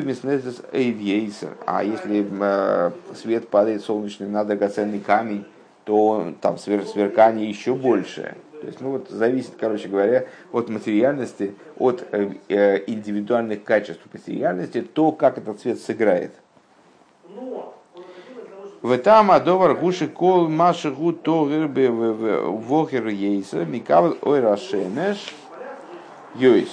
А 1.68 1.84
если 1.84 2.26
свет 3.16 3.50
падает 3.50 3.84
солнечный 3.84 4.28
на 4.28 4.44
драгоценный 4.44 5.00
камень, 5.00 5.46
то 5.86 6.34
там 6.42 6.58
сверкание 6.58 7.48
еще 7.48 7.76
больше. 7.76 8.36
То 8.62 8.68
есть, 8.68 8.82
ну 8.82 8.92
вот 8.92 9.10
зависит, 9.10 9.54
короче 9.60 9.88
говоря, 9.88 10.26
от 10.52 10.70
материальности, 10.70 11.54
от 11.78 12.04
э, 12.12 12.32
э, 12.50 12.84
индивидуальных 12.88 13.64
качеств 13.64 14.02
материальности, 14.12 14.82
то, 14.82 15.12
как 15.12 15.38
этот 15.38 15.60
цвет 15.60 15.80
сыграет. 15.80 16.34
В 18.82 18.98
там 18.98 19.30
адовар 19.30 19.76
гуши 19.76 20.08
кол 20.08 20.48
маши 20.48 20.90
гу 20.90 21.14
то 21.14 21.48
гербе 21.48 21.90
вохер 21.92 23.08
ейса 23.08 23.66
микавл 23.66 24.18
ой 24.24 24.40
рашемеш 24.40 25.34
йойс. 26.36 26.70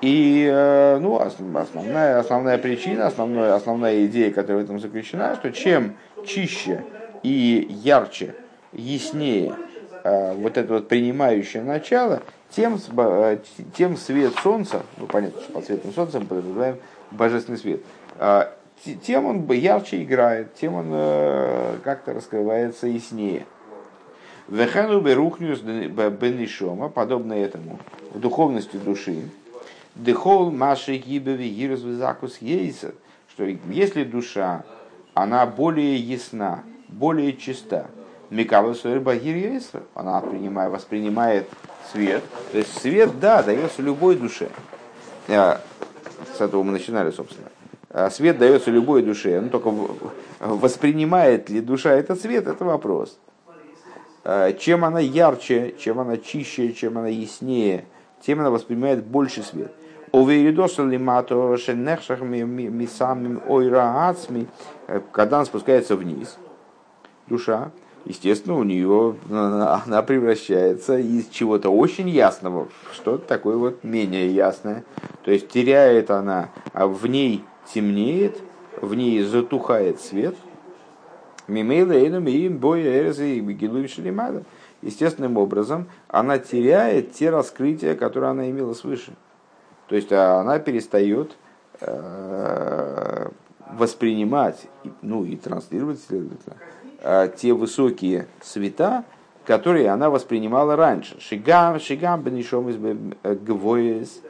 И 0.00 0.48
э, 0.48 0.98
ну, 1.00 1.20
основная, 1.20 2.20
основная 2.20 2.56
причина, 2.58 3.08
основная, 3.08 3.54
основная 3.54 4.06
идея, 4.06 4.30
которая 4.30 4.62
в 4.62 4.64
этом 4.64 4.78
заключена, 4.78 5.34
что 5.34 5.50
чем 5.50 5.96
чище 6.24 6.84
и 7.24 7.66
ярче, 7.82 8.34
яснее 8.72 9.54
э, 10.04 10.34
вот 10.34 10.56
это 10.56 10.74
вот 10.74 10.88
принимающее 10.88 11.64
начало, 11.64 12.22
тем, 12.50 12.78
э, 12.96 13.38
тем 13.76 13.96
свет 13.96 14.34
солнца, 14.40 14.82
ну 14.98 15.06
понятно, 15.06 15.42
что 15.42 15.52
под 15.52 15.64
светом 15.64 15.92
солнца 15.92 16.20
мы 16.20 16.26
подразумеваем 16.26 16.76
божественный 17.10 17.58
свет, 17.58 17.80
тем 19.02 19.26
он 19.26 19.50
ярче 19.50 20.04
играет, 20.04 20.54
тем 20.54 20.74
он 20.74 20.90
как-то 21.82 22.12
раскрывается 22.12 22.86
яснее. 22.86 23.46
Вехану 24.46 25.00
берухнюс 25.00 25.60
бенишома, 25.60 26.88
подобно 26.88 27.32
этому, 27.32 27.80
в 28.12 28.20
духовности 28.20 28.76
души, 28.76 29.24
дехол 29.98 30.50
маши 30.50 30.96
гибеви 30.96 31.48
гирус 31.48 31.80
закус 31.80 32.38
ейса, 32.38 32.94
что 33.28 33.44
если 33.44 34.04
душа, 34.04 34.64
она 35.14 35.44
более 35.46 35.96
ясна, 35.96 36.64
более 36.88 37.36
чиста. 37.36 37.86
Микава 38.30 38.74
Багир 39.00 39.60
она 39.94 40.20
принимает, 40.20 40.72
воспринимает 40.72 41.48
свет. 41.90 42.22
То 42.52 42.58
есть 42.58 42.78
свет, 42.78 43.18
да, 43.20 43.42
дается 43.42 43.80
любой 43.80 44.16
душе. 44.16 44.50
С 45.26 45.60
этого 46.38 46.62
мы 46.62 46.72
начинали, 46.72 47.10
собственно. 47.10 47.48
А 47.90 48.10
свет 48.10 48.38
дается 48.38 48.70
любой 48.70 49.02
душе. 49.02 49.40
Ну, 49.40 49.48
только 49.48 49.72
воспринимает 50.40 51.48
ли 51.48 51.60
душа 51.60 51.94
этот 51.94 52.20
свет, 52.20 52.46
это 52.46 52.64
вопрос. 52.64 53.18
А 54.24 54.52
чем 54.52 54.84
она 54.84 55.00
ярче, 55.00 55.74
чем 55.78 55.98
она 55.98 56.18
чище, 56.18 56.74
чем 56.74 56.98
она 56.98 57.08
яснее, 57.08 57.86
тем 58.20 58.40
она 58.40 58.50
воспринимает 58.50 59.04
больше 59.04 59.42
свет. 59.42 59.72
Ойраацми, 63.46 64.46
когда 65.12 65.38
он 65.40 65.46
спускается 65.46 65.96
вниз, 65.96 66.38
душа, 67.26 67.70
естественно, 68.04 68.56
у 68.56 68.64
нее 68.64 69.16
она 69.28 70.02
превращается 70.02 70.98
из 70.98 71.28
чего-то 71.28 71.70
очень 71.70 72.08
ясного 72.08 72.68
в 72.90 72.94
что-то 72.94 73.26
такое 73.26 73.56
вот 73.56 73.84
менее 73.84 74.28
ясное. 74.34 74.84
То 75.24 75.30
есть 75.30 75.48
теряет 75.48 76.10
она, 76.10 76.48
а 76.72 76.86
в 76.86 77.06
ней 77.06 77.44
темнеет, 77.72 78.40
в 78.80 78.94
ней 78.94 79.22
затухает 79.22 80.00
свет. 80.00 80.36
Естественным 84.80 85.36
образом 85.36 85.86
она 86.08 86.38
теряет 86.38 87.12
те 87.12 87.30
раскрытия, 87.30 87.94
которые 87.94 88.30
она 88.30 88.48
имела 88.50 88.74
свыше. 88.74 89.12
То 89.88 89.96
есть 89.96 90.12
а 90.12 90.40
она 90.40 90.58
перестает 90.58 91.36
э, 91.80 93.28
воспринимать, 93.72 94.68
ну 95.00 95.24
и 95.24 95.36
транслировать, 95.36 96.00
следовательно, 96.00 96.56
э, 97.00 97.30
те 97.34 97.54
высокие 97.54 98.26
света, 98.42 99.04
которые 99.46 99.88
она 99.88 100.10
воспринимала 100.10 100.76
раньше. 100.76 101.18
Шигам, 101.20 101.80
шигам, 101.80 102.22
бенишом 102.22 102.68
из 102.68 102.76
э, 102.76 103.34
гвоес. 103.34 104.20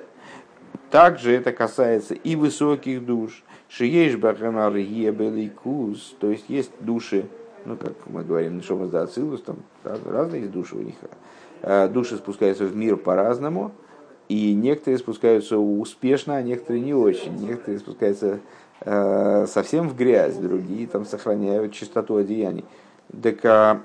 Также 0.92 1.33
это 1.33 1.53
касается 1.53 2.14
и 2.14 2.37
высоких 2.37 3.05
душ. 3.05 3.42
Шиеш 3.68 4.16
бахамар 4.16 4.77
ебеликус. 4.77 6.14
То 6.21 6.31
есть 6.31 6.49
есть 6.49 6.71
души, 6.81 7.27
ну 7.64 7.77
как 7.77 7.94
мы 8.07 8.23
говорим, 8.23 8.57
нишом 8.57 8.85
из 8.87 9.42
там 9.42 9.57
разные 9.83 10.47
души 10.47 10.77
у 10.77 10.83
них. 10.83 10.94
Души 11.92 12.16
спускаются 12.16 12.64
в 12.64 12.75
мир 12.75 12.97
по-разному. 12.97 13.73
И 14.28 14.54
некоторые 14.54 14.98
спускаются 14.98 15.58
успешно, 15.58 16.36
а 16.36 16.42
некоторые 16.42 16.82
не 16.82 16.94
очень. 16.94 17.34
Некоторые 17.36 17.78
спускаются 17.78 18.40
э, 18.82 19.46
совсем 19.46 19.88
в 19.88 19.96
грязь, 19.96 20.36
другие 20.36 20.86
там 20.86 21.06
сохраняют 21.06 21.72
чистоту 21.72 22.16
одеяний. 22.16 22.64
Так 23.22 23.44
а, 23.44 23.80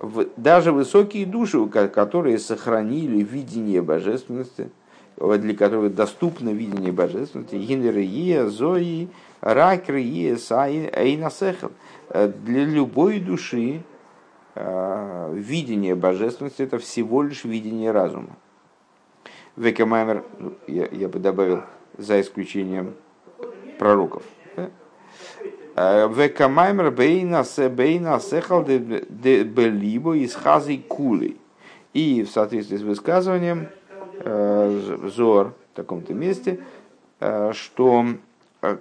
в, 0.00 0.26
даже 0.36 0.72
высокие 0.72 1.26
души, 1.26 1.66
которые 1.66 2.38
сохранили 2.38 3.22
видение 3.22 3.82
божественности, 3.82 4.70
для 5.16 5.54
которых 5.56 5.94
доступно 5.94 6.50
видение 6.50 6.92
божественности, 6.92 7.56
гинерия, 7.56 8.46
зои, 8.46 9.08
ракрия, 9.40 10.36
айнасехал, 10.50 11.72
э, 12.10 12.28
для 12.28 12.64
любой 12.64 13.20
души 13.20 13.82
э, 14.54 15.32
видение 15.34 15.94
божественности 15.94 16.62
это 16.62 16.78
всего 16.78 17.22
лишь 17.22 17.44
видение 17.44 17.90
разума. 17.90 18.36
Векамаймер, 19.58 20.24
ну, 20.38 20.52
я, 20.68 20.86
я 20.92 21.08
бы 21.08 21.18
добавил, 21.18 21.62
за 21.96 22.20
исключением 22.20 22.94
пророков. 23.78 24.22
Э, 25.74 26.08
Векамаймер 26.08 26.92
бейна 26.92 27.44
се 27.44 27.68
бейна 27.68 28.20
сехал 28.20 28.62
белибо 28.62 30.16
из 30.16 30.34
хази 30.34 30.78
кулей. 30.78 31.40
И 31.92 32.22
в 32.22 32.30
соответствии 32.30 32.76
с 32.76 32.82
высказыванием 32.82 33.68
э, 34.20 34.98
Зор 35.16 35.54
в 35.72 35.76
таком-то 35.76 36.14
месте, 36.14 36.60
э, 37.18 37.52
что 37.52 38.06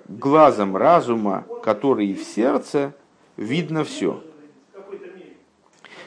глазом 0.08 0.78
разума, 0.78 1.46
который 1.64 2.14
в 2.14 2.24
сердце, 2.24 2.94
видно 3.36 3.84
все. 3.84 4.22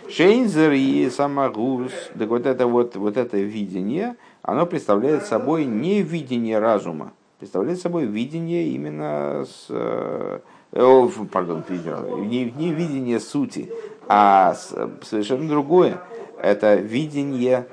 Шейнзер 0.08 0.72
и 0.72 1.10
самагус, 1.10 1.92
так 2.16 2.28
вот 2.28 2.46
это 2.46 2.68
вот, 2.68 2.94
вот 2.94 3.16
это 3.16 3.36
видение– 3.36 4.14
оно 4.42 4.66
представляет 4.66 5.24
собой 5.24 5.64
не 5.64 6.02
видение 6.02 6.58
разума, 6.58 7.12
представляет 7.38 7.80
собой 7.80 8.06
видение 8.06 8.68
именно 8.68 9.44
с... 9.44 9.66
Э, 9.68 10.40
пардон, 10.72 11.64
не, 11.68 12.44
не 12.50 12.72
видение 12.72 13.18
сути, 13.18 13.72
а 14.06 14.54
совершенно 15.02 15.48
другое. 15.48 16.00
Это 16.40 16.76
видение, 16.76 17.66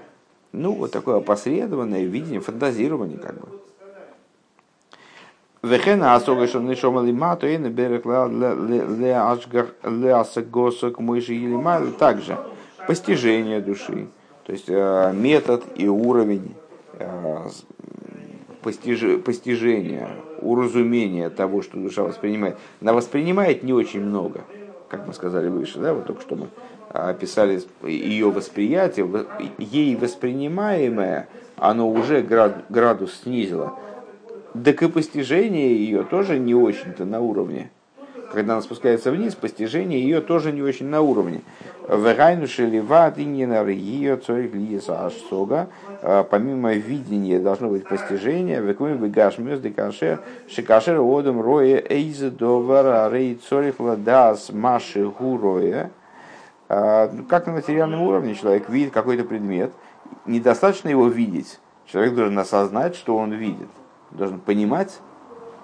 ну, 0.51 0.73
вот 0.73 0.91
такое 0.91 1.17
опосредованное 1.17 2.03
видение, 2.03 2.39
фантазирование 2.39 3.19
как 3.19 3.39
бы. 3.39 3.47
Также 11.97 12.37
постижение 12.87 13.59
души, 13.59 14.07
то 14.47 14.53
есть 14.53 14.69
э, 14.69 15.11
метод 15.13 15.65
и 15.75 15.89
уровень 15.89 16.55
э, 16.93 17.49
постижения, 18.63 20.09
уразумения 20.39 21.29
того, 21.29 21.61
что 21.61 21.77
душа 21.77 22.03
воспринимает. 22.03 22.55
Она 22.79 22.93
воспринимает 22.93 23.63
не 23.63 23.73
очень 23.73 23.99
много, 23.99 24.45
как 24.87 25.05
мы 25.05 25.13
сказали 25.13 25.49
выше, 25.49 25.79
да, 25.79 25.93
вот 25.93 26.05
только 26.05 26.21
что 26.21 26.37
мы 26.37 26.47
описали 26.87 27.61
ее 27.83 28.31
восприятие, 28.31 29.25
ей 29.57 29.97
воспринимаемое, 29.97 31.27
оно 31.57 31.89
уже 31.91 32.21
градус 32.21 33.23
снизило. 33.23 33.77
Так 34.63 34.81
и 34.81 34.87
постижение 34.87 35.75
ее 35.75 36.03
тоже 36.03 36.39
не 36.39 36.55
очень-то 36.55 37.03
на 37.03 37.19
уровне 37.19 37.69
когда 38.31 38.53
она 38.53 38.61
спускается 38.61 39.11
вниз, 39.11 39.35
постижение 39.35 40.01
ее 40.01 40.21
тоже 40.21 40.51
не 40.51 40.61
очень 40.61 40.87
на 40.87 41.01
уровне. 41.01 41.41
А, 46.01 46.23
помимо 46.23 46.73
видения 46.73 47.39
должно 47.39 47.69
быть 47.69 47.87
постижение. 47.87 48.61
Векуми 48.61 48.97
бегашмюс 48.97 49.59
декашер 49.59 50.19
шикашер 50.49 50.99
одом 50.99 51.41
роя 51.41 51.81
эйзе 51.89 52.29
довара 52.29 53.09
рей 53.11 53.35
цорик 53.35 53.79
ладас 53.79 54.51
маши 54.51 55.05
гуроя. 55.07 55.91
А, 56.69 57.09
ну, 57.11 57.23
как 57.23 57.47
на 57.47 57.53
материальном 57.53 58.01
уровне 58.01 58.35
человек 58.35 58.69
видит 58.69 58.91
какой-то 58.91 59.23
предмет, 59.23 59.71
недостаточно 60.25 60.89
его 60.89 61.07
видеть. 61.07 61.59
Человек 61.85 62.15
должен 62.15 62.37
осознать, 62.37 62.95
что 62.95 63.15
он 63.15 63.31
видит. 63.31 63.69
Должен 64.11 64.39
понимать, 64.39 64.99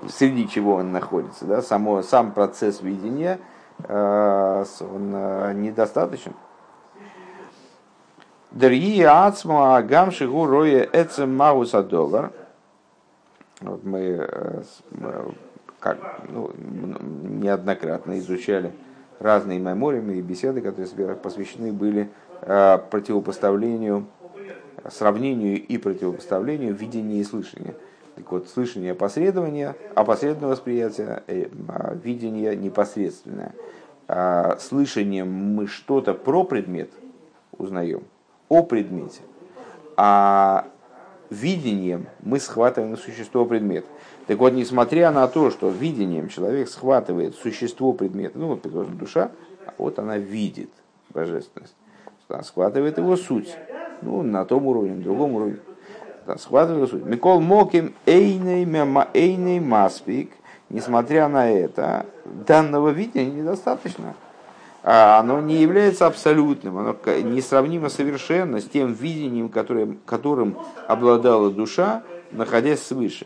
среди 0.09 0.47
чего 0.47 0.75
он 0.75 0.91
находится, 0.91 1.45
да, 1.45 1.61
само, 1.61 2.01
сам 2.01 2.31
процесс 2.31 2.81
видения, 2.81 3.39
э, 3.87 4.65
он 4.81 5.11
э, 5.13 5.53
недостаточен. 5.55 6.33
Дорогие 8.51 9.07
ацма 9.07 9.81
гамши 9.81 10.27
гуроя 10.27 10.87
эцем 10.93 11.35
мауса 11.35 11.81
доллар. 11.81 12.31
Вот 13.61 13.83
мы, 13.83 13.99
э, 13.99 14.63
как, 15.79 16.21
ну, 16.29 16.51
неоднократно 16.57 18.19
изучали 18.19 18.71
разные 19.19 19.59
мемориумы 19.59 20.15
и 20.15 20.21
беседы, 20.21 20.61
которые 20.61 21.15
посвящены 21.15 21.71
были 21.71 22.09
противопоставлению, 22.41 24.05
сравнению 24.89 25.65
и 25.65 25.77
противопоставлению 25.77 26.73
видения 26.73 27.21
и 27.21 27.23
слышания. 27.23 27.73
Так 28.15 28.31
вот, 28.31 28.47
слышание 28.47 28.91
опосредования, 28.91 29.75
опосредованное 29.95 30.49
восприятие, 30.49 31.23
э, 31.27 31.47
а, 31.67 31.95
видение 31.95 32.55
непосредственное. 32.55 33.53
А 34.07 34.57
слышанием 34.59 35.31
мы 35.31 35.67
что-то 35.67 36.13
про 36.13 36.43
предмет 36.43 36.91
узнаем, 37.57 38.03
о 38.49 38.63
предмете, 38.63 39.21
а 39.95 40.67
видением 41.29 42.07
мы 42.21 42.39
схватываем 42.39 42.97
существо 42.97 43.45
предмета. 43.45 43.87
Так 44.27 44.37
вот, 44.37 44.53
несмотря 44.53 45.11
на 45.11 45.27
то, 45.27 45.49
что 45.49 45.69
видением 45.69 46.29
человек 46.29 46.69
схватывает 46.69 47.35
существо 47.35 47.93
предмета, 47.93 48.37
ну, 48.37 48.47
вот, 48.47 48.61
предположим, 48.61 48.97
душа, 48.97 49.31
а 49.65 49.73
вот 49.77 49.97
она 49.99 50.17
видит 50.17 50.69
божественность, 51.09 51.75
она 52.27 52.43
схватывает 52.43 52.97
его 52.97 53.15
суть, 53.15 53.55
ну, 54.01 54.21
на 54.21 54.45
том 54.45 54.67
уровне, 54.67 54.95
на 54.95 55.01
другом 55.01 55.33
уровне 55.33 55.57
схватываю 56.37 56.87
суть. 56.87 57.05
Микол 57.05 57.41
Моким 57.41 57.93
Эйней 58.05 59.59
Маспик, 59.59 60.31
несмотря 60.69 61.27
на 61.27 61.51
это, 61.51 62.05
данного 62.25 62.89
видения 62.89 63.31
недостаточно. 63.31 64.15
А 64.83 65.19
оно 65.19 65.39
не 65.39 65.61
является 65.61 66.07
абсолютным, 66.07 66.77
оно 66.77 66.97
несравнимо 67.21 67.87
совершенно 67.87 68.59
с 68.59 68.65
тем 68.65 68.91
видением, 68.91 69.47
которым, 69.47 69.99
которым 70.05 70.57
обладала 70.87 71.49
душа, 71.49 72.03
находясь 72.31 72.83
свыше. 72.83 73.25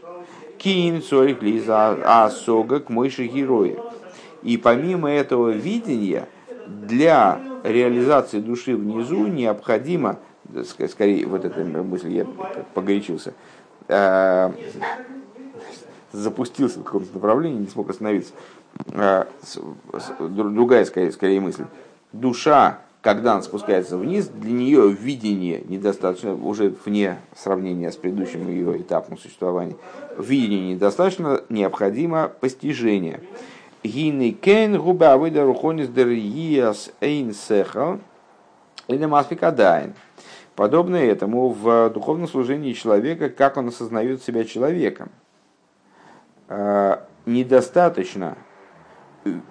Кин, 0.60 1.02
Цорик, 1.02 1.42
Лиза, 1.42 1.98
Асога, 2.26 2.80
к 2.80 2.90
мойши 2.90 3.26
герои. 3.26 3.80
И 4.44 4.58
помимо 4.58 5.10
этого 5.10 5.50
видения, 5.50 6.28
для 6.68 7.40
реализации 7.64 8.40
души 8.40 8.76
внизу 8.76 9.28
необходимо 9.28 10.20
скорее, 10.90 11.26
вот 11.28 11.46
эта 11.46 11.64
мысль, 11.64 12.12
я 12.12 12.26
погорячился, 12.74 13.34
э, 13.88 14.52
запустился 16.12 16.80
в 16.80 16.84
каком-то 16.84 17.14
направлении, 17.14 17.60
не 17.60 17.68
смог 17.68 17.90
остановиться. 17.90 18.34
Э, 18.94 19.26
другая, 20.20 20.86
скорее, 20.86 21.12
скорее 21.12 21.40
мысль. 21.40 21.66
Душа, 22.14 22.80
когда 23.02 23.34
она 23.34 23.42
спускается 23.42 23.98
вниз, 23.98 24.28
для 24.28 24.52
нее 24.52 24.90
видение 24.90 25.62
недостаточно, 25.68 26.34
уже 26.34 26.74
вне 26.86 27.20
сравнения 27.36 27.92
с 27.92 27.96
предыдущим 27.96 28.48
ее 28.48 28.82
этапом 28.82 29.18
существования, 29.18 29.76
видение 30.18 30.76
недостаточно, 30.76 31.42
необходимо 31.50 32.30
постижение. 32.40 33.22
Губа 33.84 35.18
выда 35.18 35.44
рухонис 35.46 35.90
эйн 37.00 37.34
сехал 37.34 38.00
или 38.88 39.06
маспикадайн. 39.06 39.94
Подобно 40.58 40.96
этому 40.96 41.50
в 41.50 41.92
духовном 41.92 42.28
служении 42.28 42.74
человека, 42.74 43.30
как 43.30 43.58
он 43.58 43.68
осознает 43.68 44.24
себя 44.24 44.44
человеком. 44.44 45.10
А, 46.50 47.06
недостаточно 47.28 48.40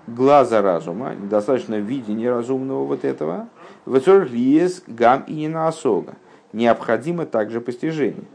глаза 0.08 0.62
разума, 0.62 1.14
недостаточно 1.14 1.76
видения 1.76 2.28
разумного 2.28 2.84
вот 2.84 3.04
этого, 3.04 3.48
вецорх 3.86 4.30
гам 4.88 5.22
и 5.28 5.34
не 5.34 5.48
на 5.48 5.68
осога. 5.68 6.16
Необходимо 6.52 7.24
также 7.24 7.60
постижение. 7.60 8.26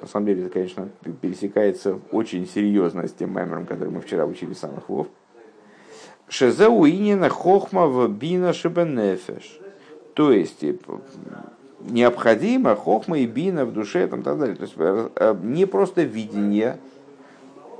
На 0.00 0.08
самом 0.08 0.26
деле, 0.26 0.46
это, 0.46 0.50
конечно, 0.50 0.88
пересекается 1.22 2.00
очень 2.10 2.48
серьезно 2.48 3.06
с 3.06 3.12
тем 3.12 3.30
мемором, 3.30 3.66
который 3.66 3.90
мы 3.90 4.00
вчера 4.00 4.26
учили 4.26 4.52
самых 4.52 4.88
вов. 4.88 5.06
Шезеуинина 6.28 7.28
хохма 7.28 7.86
в 7.86 8.08
бина 8.08 8.52
шибенефеш. 8.52 9.60
То 10.14 10.32
есть, 10.32 10.64
э, 10.64 10.74
необходимо 11.80 12.74
хохма 12.76 13.18
и 13.18 13.26
бина 13.26 13.64
в 13.64 13.72
душе 13.72 14.04
и 14.04 14.06
так 14.08 14.22
далее. 14.22 14.56
То 14.56 14.62
есть, 14.62 14.74
э, 14.76 15.36
не 15.42 15.66
просто 15.66 16.02
видение, 16.02 16.78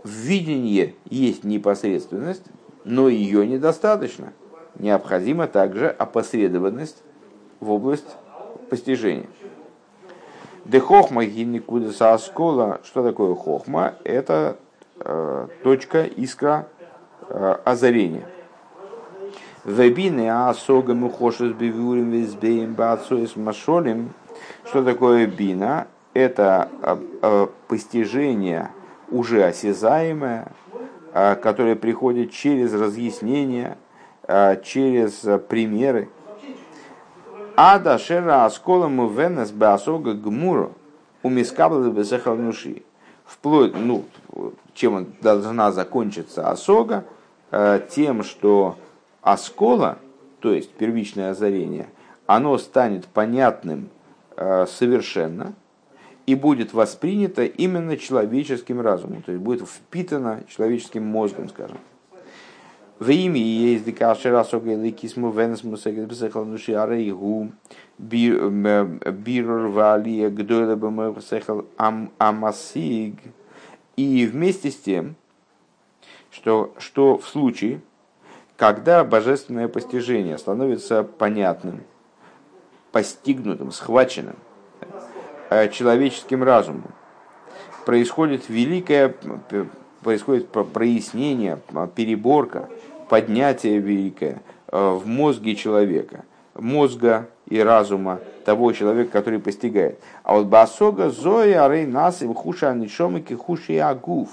в 0.04 0.10
видении 0.10 0.94
есть 1.10 1.44
непосредственность, 1.44 2.44
но 2.84 3.08
ее 3.08 3.46
недостаточно. 3.46 4.32
Необходима 4.78 5.48
также 5.48 5.88
опосредованность 5.88 7.02
в 7.60 7.70
область 7.70 8.16
постижения. 8.70 9.26
Де 10.64 10.80
хохма 10.80 11.24
гинникуда 11.24 11.90
оскола. 12.12 12.80
Что 12.84 13.02
такое 13.02 13.34
хохма? 13.34 13.94
Это 14.04 14.56
э, 15.00 15.48
точка, 15.62 16.04
искра 16.04 16.68
э, 17.28 17.56
озарения. 17.64 18.28
Вебины 19.64 20.28
асога 20.28 20.94
мухошес 20.94 21.52
бивюрим 21.52 22.10
визбеем 22.10 22.74
бацуис 22.74 23.36
машолим. 23.36 24.12
Что 24.64 24.84
такое 24.84 25.26
бина? 25.26 25.88
Это 26.14 26.68
э, 26.82 26.96
э, 27.22 27.46
постижение 27.66 28.70
уже 29.10 29.44
осязаемое, 29.44 30.52
э, 31.12 31.34
которое 31.36 31.76
приходит 31.76 32.32
через 32.32 32.72
разъяснение, 32.72 33.76
через 34.62 35.24
примеры, 35.48 36.10
Ада 37.56 37.96
шера 37.96 38.44
асколому 38.44 39.08
венес 39.08 39.50
беасога 39.50 40.12
гмуру 40.12 40.74
у 41.22 41.30
мискабла. 41.30 41.90
Вплоть, 43.24 43.74
ну, 43.74 44.04
чем 44.74 45.14
должна 45.22 45.72
закончиться 45.72 46.50
осога, 46.50 47.04
тем, 47.90 48.22
что 48.22 48.76
оскола, 49.22 49.98
то 50.40 50.52
есть 50.52 50.70
первичное 50.72 51.30
озарение, 51.30 51.88
оно 52.26 52.58
станет 52.58 53.06
понятным 53.06 53.88
э, 54.36 54.66
совершенно 54.66 55.54
и 56.26 56.34
будет 56.34 56.74
воспринято 56.74 57.44
именно 57.44 57.96
человеческим 57.96 58.80
разумом, 58.80 59.22
то 59.22 59.32
есть 59.32 59.42
будет 59.42 59.66
впитано 59.66 60.42
человеческим 60.48 61.04
мозгом, 61.06 61.48
скажем. 61.48 61.78
В 62.98 63.10
имя 63.10 63.40
есть 63.40 63.84
дикаши 63.84 64.28
расога 64.28 64.72
или 64.72 64.90
кисму 64.90 65.30
венес 65.30 65.62
мусегет 65.62 66.08
бсехал 66.08 66.44
души 66.44 66.72
арейгу 66.72 67.52
бирур 67.98 69.68
валия 69.68 70.30
гдойла 70.30 70.74
бы 70.74 71.12
бсехал 71.12 71.64
амасиг. 71.76 73.14
И 73.96 74.26
вместе 74.26 74.70
с 74.70 74.76
тем, 74.76 75.14
что, 76.30 76.74
что 76.78 77.18
в 77.18 77.26
случае, 77.28 77.80
когда 78.58 79.04
божественное 79.04 79.68
постижение 79.68 80.36
становится 80.36 81.04
понятным, 81.04 81.84
постигнутым, 82.90 83.70
схваченным 83.70 84.34
э, 85.48 85.68
человеческим 85.68 86.42
разумом, 86.42 86.90
происходит 87.86 88.48
великое, 88.48 89.14
происходит 90.02 90.48
прояснение, 90.48 91.60
переборка 91.94 92.68
поднятие 93.08 93.78
великое 93.78 94.42
э, 94.66 94.90
в 94.90 95.06
мозге 95.06 95.54
человека, 95.54 96.24
мозга 96.54 97.28
и 97.46 97.60
разума 97.60 98.18
того 98.44 98.72
человека, 98.72 99.12
который 99.12 99.38
постигает. 99.38 100.00
А 100.24 100.34
вот 100.34 100.46
басога 100.46 101.10
зоя 101.10 101.64
арей 101.64 101.86
нас 101.86 102.22
им 102.22 102.34
хуша 102.34 102.70
анишомики 102.70 103.34
хуши 103.34 103.78
агуф. 103.78 104.30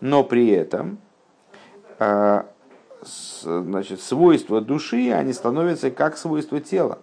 Но 0.00 0.24
при 0.24 0.48
этом 0.48 0.98
э, 2.00 2.42
значит, 3.02 4.00
свойства 4.00 4.60
души, 4.60 5.10
они 5.10 5.32
становятся 5.32 5.90
как 5.90 6.16
свойства 6.16 6.60
тела. 6.60 6.98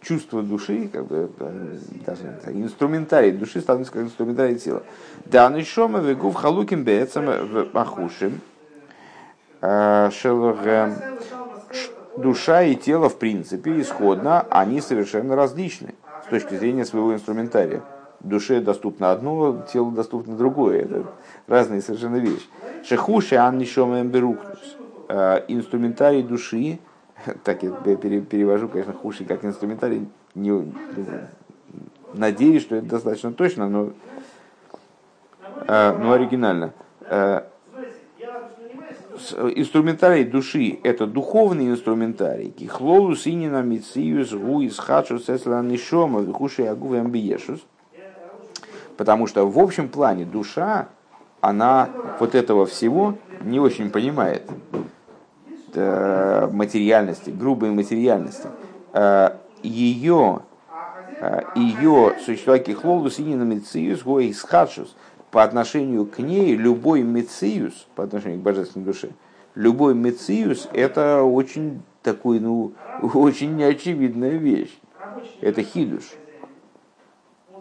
Чувство 0.00 0.42
души, 0.42 0.88
как 0.92 1.06
бы, 1.06 1.30
э, 1.40 1.78
даже 2.06 2.40
инструментарий 2.46 3.32
души 3.32 3.60
становится 3.60 3.92
как 3.92 4.02
инструментарий 4.02 4.56
тела. 4.56 4.84
Да, 5.24 5.50
нишома 5.50 5.98
вегув 5.98 6.34
халуким 6.34 6.84
бецам 6.84 7.28
ахушим. 7.74 8.40
Э, 9.60 10.08
душа 12.16 12.62
и 12.62 12.76
тело, 12.76 13.08
в 13.08 13.18
принципе, 13.18 13.80
исходно, 13.80 14.46
они 14.50 14.80
совершенно 14.80 15.34
различны 15.34 15.94
с 16.26 16.30
точки 16.30 16.54
зрения 16.54 16.84
своего 16.84 17.12
инструментария. 17.12 17.82
Душе 18.20 18.60
доступно 18.60 19.12
одно, 19.12 19.64
телу 19.72 19.90
доступно 19.92 20.36
другое. 20.36 20.82
Это 20.82 21.04
разные 21.46 21.80
совершенно 21.80 22.16
вещи. 22.16 22.46
Шехуши 22.84 23.36
аннишом 23.36 24.08
берухнус. 24.08 24.76
Э, 25.08 25.44
инструментарий 25.48 26.22
души, 26.22 26.78
так 27.44 27.62
я 27.62 27.70
перевожу, 27.70 28.68
конечно, 28.68 28.92
хуши 28.92 29.24
как 29.24 29.44
инструментарий, 29.44 30.08
не, 30.34 30.72
надеюсь, 32.12 32.62
что 32.62 32.76
это 32.76 32.86
достаточно 32.86 33.32
точно, 33.32 33.68
но, 33.68 33.92
э, 35.66 35.98
но 35.98 36.12
оригинально 36.12 36.72
инструментарий 39.56 40.24
души– 40.24 40.78
это 40.82 41.06
духовный 41.06 41.68
инструментарий. 41.68 42.50
Кихлолу 42.50 43.14
синина 43.16 43.62
мициюс 43.62 44.32
гуис 44.32 44.78
хачу 44.78 45.18
сесланишома 45.18 46.20
вихуши 46.20 46.66
агу 46.66 46.94
амбиешус. 46.94 47.60
Потому 48.98 49.26
что 49.26 49.48
в 49.48 49.58
общем 49.58 49.88
плане 49.88 50.26
душа, 50.26 50.88
она 51.40 51.88
вот 52.20 52.34
этого 52.34 52.66
всего 52.66 53.14
не 53.40 53.58
очень 53.58 53.90
понимает. 53.90 54.42
Материальности, 55.74 57.30
грубой 57.30 57.70
материальности. 57.70 58.48
Ее, 59.62 60.40
ее 61.54 62.14
существа 62.24 62.58
кихлолу 62.58 63.08
синина 63.08 63.44
мициюс 63.44 64.02
гуис 64.02 64.42
хачус– 64.42 64.94
по 65.30 65.42
отношению 65.42 66.06
к 66.06 66.18
ней 66.18 66.56
любой 66.56 67.02
мециус, 67.02 67.86
по 67.94 68.04
отношению 68.04 68.40
к 68.40 68.42
божественной 68.42 68.86
душе, 68.86 69.10
любой 69.54 69.94
мециус– 69.94 70.68
это 70.72 71.22
очень 71.22 71.82
такой, 72.02 72.40
ну, 72.40 72.72
очень 73.14 73.56
неочевидная 73.56 74.36
вещь. 74.36 74.76
Это 75.40 75.62
хидуш. 75.62 76.04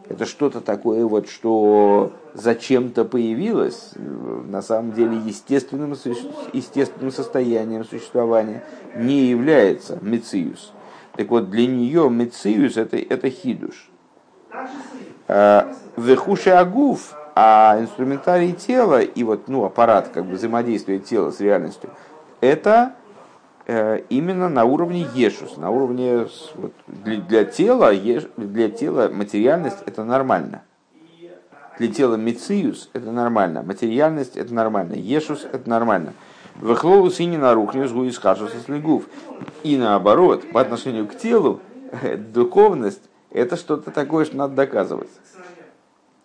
Это 0.10 0.26
что-то 0.26 0.62
такое, 0.62 1.06
вот, 1.06 1.28
что 1.30 2.14
зачем-то 2.34 3.04
появилось, 3.04 3.92
на 3.96 4.62
самом 4.62 4.94
деле 4.94 5.18
естественным, 5.18 5.96
естественным 6.54 7.12
состоянием 7.12 7.84
существования 7.84 8.64
не 8.96 9.26
является 9.26 10.00
мециус. 10.02 10.72
Так 11.16 11.30
вот, 11.30 11.50
для 11.50 11.68
нее 11.68 12.10
мециус 12.10 12.78
это, 12.78 12.98
это 12.98 13.30
хидуш. 13.30 13.90
А, 15.28 15.74
Вехуши 15.98 16.52
агуф 16.52 17.16
а 17.40 17.78
инструментарий 17.80 18.54
тела 18.54 19.02
и 19.02 19.24
вот, 19.24 19.48
ну, 19.48 19.64
аппарат 19.64 20.10
как 20.12 20.26
бы 20.26 20.34
взаимодействия 20.34 20.98
тела 20.98 21.30
с 21.30 21.40
реальностью, 21.40 21.92
это 22.42 22.94
э, 22.94 22.97
именно 23.68 24.50
на 24.50 24.64
уровне 24.64 25.08
ешус, 25.14 25.58
на 25.58 25.70
уровне 25.70 26.28
вот, 26.56 26.74
для, 26.88 27.18
для 27.18 27.46
тела, 27.46 27.94
для 27.94 28.70
тела 28.70 29.10
материальность 29.10 29.80
это 29.86 30.04
нормально. 30.04 30.64
Для 31.78 31.90
тела 31.90 32.16
мециус 32.16 32.90
это 32.94 33.12
нормально, 33.12 33.62
материальность 33.62 34.36
это 34.36 34.54
нормально, 34.54 34.94
ешус 34.94 35.46
это 35.52 35.70
нормально. 35.70 36.14
Выхлоу 36.56 37.10
сини 37.12 37.38
на 37.38 37.54
рухню 37.54 37.88
с 37.88 38.18
хашус 38.18 38.52
слегув. 38.66 39.08
И 39.64 39.78
наоборот, 39.78 40.50
по 40.52 40.62
отношению 40.62 41.08
к 41.08 41.16
телу, 41.16 41.60
духовность 42.34 43.04
это 43.30 43.58
что-то 43.58 43.92
такое, 43.92 44.26
что 44.26 44.38
надо 44.38 44.56
доказывать 44.56 45.10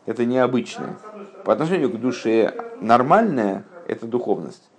это 0.06 0.24
необычное. 0.24 0.96
По 1.44 1.52
отношению 1.52 1.90
к 1.90 2.00
душе 2.00 2.54
нормальное– 2.80 3.64
это 3.88 4.06
духовность, 4.06 4.70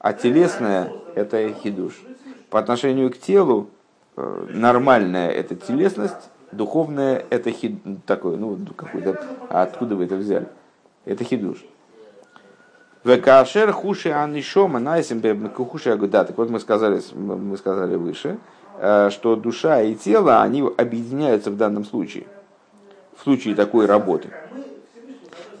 а 0.00 0.14
телесное– 0.14 0.92
это 1.14 1.52
хидуш. 1.52 2.00
По 2.48 2.58
отношению 2.58 3.10
к 3.10 3.18
телу 3.18 3.68
э, 4.16 4.46
нормальная 4.48 5.30
это 5.30 5.54
телесность, 5.54 6.30
духовная 6.52 7.24
это 7.30 7.52
хид, 7.52 7.76
такое, 8.06 8.36
ну, 8.36 8.58
какой-то, 8.74 9.22
откуда 9.50 9.94
вы 9.94 10.06
это 10.06 10.16
взяли? 10.16 10.48
Это 11.04 11.22
хидуш. 11.22 11.64
Векашер 13.04 13.72
хуши 13.72 14.10
анишома 14.10 14.78
найсим 14.78 15.22
хуши 15.52 15.90
агуда. 15.90 16.24
Так 16.24 16.36
вот 16.36 16.50
мы 16.50 16.60
сказали, 16.60 17.00
мы 17.14 17.56
сказали 17.58 17.96
выше, 17.96 18.38
э, 18.78 19.10
что 19.10 19.36
душа 19.36 19.82
и 19.82 19.94
тело, 19.94 20.40
они 20.40 20.62
объединяются 20.62 21.50
в 21.50 21.56
данном 21.56 21.84
случае. 21.84 22.24
В 23.16 23.22
случае 23.22 23.54
такой 23.54 23.84
работы. 23.84 24.30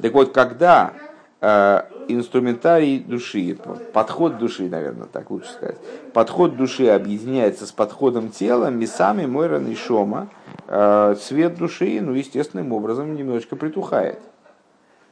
Так 0.00 0.14
вот, 0.14 0.32
когда 0.32 0.94
э, 1.42 1.82
инструментарий 2.14 2.98
души, 2.98 3.56
подход 3.92 4.38
души, 4.38 4.68
наверное, 4.68 5.06
так 5.06 5.30
лучше 5.30 5.50
сказать, 5.50 5.76
подход 6.12 6.56
души 6.56 6.88
объединяется 6.88 7.66
с 7.66 7.72
подходом 7.72 8.30
тела, 8.30 8.70
мисами 8.70 9.26
мойран 9.26 9.66
и 9.68 9.74
шома, 9.74 10.28
э, 10.66 11.16
цвет 11.20 11.56
души, 11.56 12.00
ну, 12.00 12.12
естественным 12.12 12.72
образом 12.72 13.14
немножечко 13.14 13.56
притухает. 13.56 14.18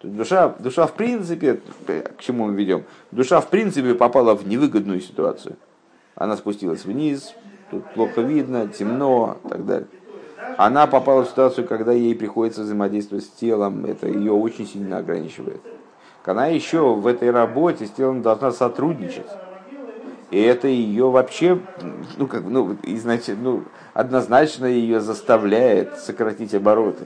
Душа, 0.03 0.55
душа 0.61 0.87
в 0.87 0.93
принципе, 0.93 1.61
к 1.87 2.21
чему 2.21 2.47
мы 2.47 2.55
ведем? 2.55 2.85
Душа 3.11 3.41
в 3.41 3.49
принципе 3.49 3.95
попала 3.95 4.35
в 4.37 4.47
невыгодную 4.47 5.01
ситуацию. 5.01 5.57
Она 6.15 6.37
спустилась 6.37 6.85
вниз, 6.85 7.35
тут 7.71 7.85
плохо 7.95 8.21
видно, 8.21 8.69
темно 8.69 9.39
и 9.45 9.49
так 9.49 9.67
далее. 9.67 9.89
Она 10.57 10.87
попала 10.87 11.25
в 11.25 11.29
ситуацию, 11.29 11.67
когда 11.67 11.93
ей 11.93 12.15
приходится 12.15 12.63
взаимодействовать 12.63 13.25
с 13.25 13.29
телом, 13.29 13.85
это 13.85 14.07
ее 14.07 14.33
очень 14.33 14.67
сильно 14.67 14.99
ограничивает. 14.99 15.61
Она 16.29 16.47
еще 16.47 16.95
в 16.95 17.07
этой 17.07 17.31
работе 17.31 17.87
с 17.87 17.91
телом 17.91 18.23
должна 18.23 18.53
сотрудничать. 18.53 19.27
И 20.31 20.41
это 20.41 20.69
ее 20.69 21.11
вообще, 21.11 21.59
ну, 22.19 22.27
как, 22.27 22.45
ну, 22.45 22.77
изначально, 22.83 23.43
ну, 23.43 23.63
однозначно 23.95 24.67
ее 24.67 25.01
заставляет 25.01 25.99
сократить 25.99 26.55
обороты 26.55 27.05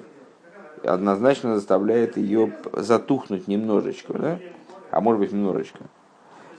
однозначно 0.84 1.54
заставляет 1.54 2.16
ее 2.16 2.52
затухнуть 2.72 3.48
немножечко, 3.48 4.12
да? 4.14 4.38
а 4.90 5.00
может 5.00 5.20
быть 5.20 5.32
немножечко. 5.32 5.80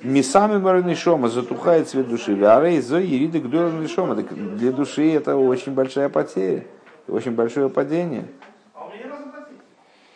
Мисами 0.01 0.57
марны 0.57 0.95
шома 0.95 1.29
затухает 1.29 1.87
цвет 1.87 2.09
души. 2.09 2.35
Варей 2.35 2.81
зо 2.81 2.97
ериды 2.97 3.39
гдорны 3.39 3.87
шома. 3.87 4.15
Для 4.15 4.71
души 4.71 5.11
это 5.13 5.37
очень 5.37 5.73
большая 5.73 6.09
потеря, 6.09 6.65
очень 7.07 7.31
большое 7.31 7.69
падение. 7.69 8.25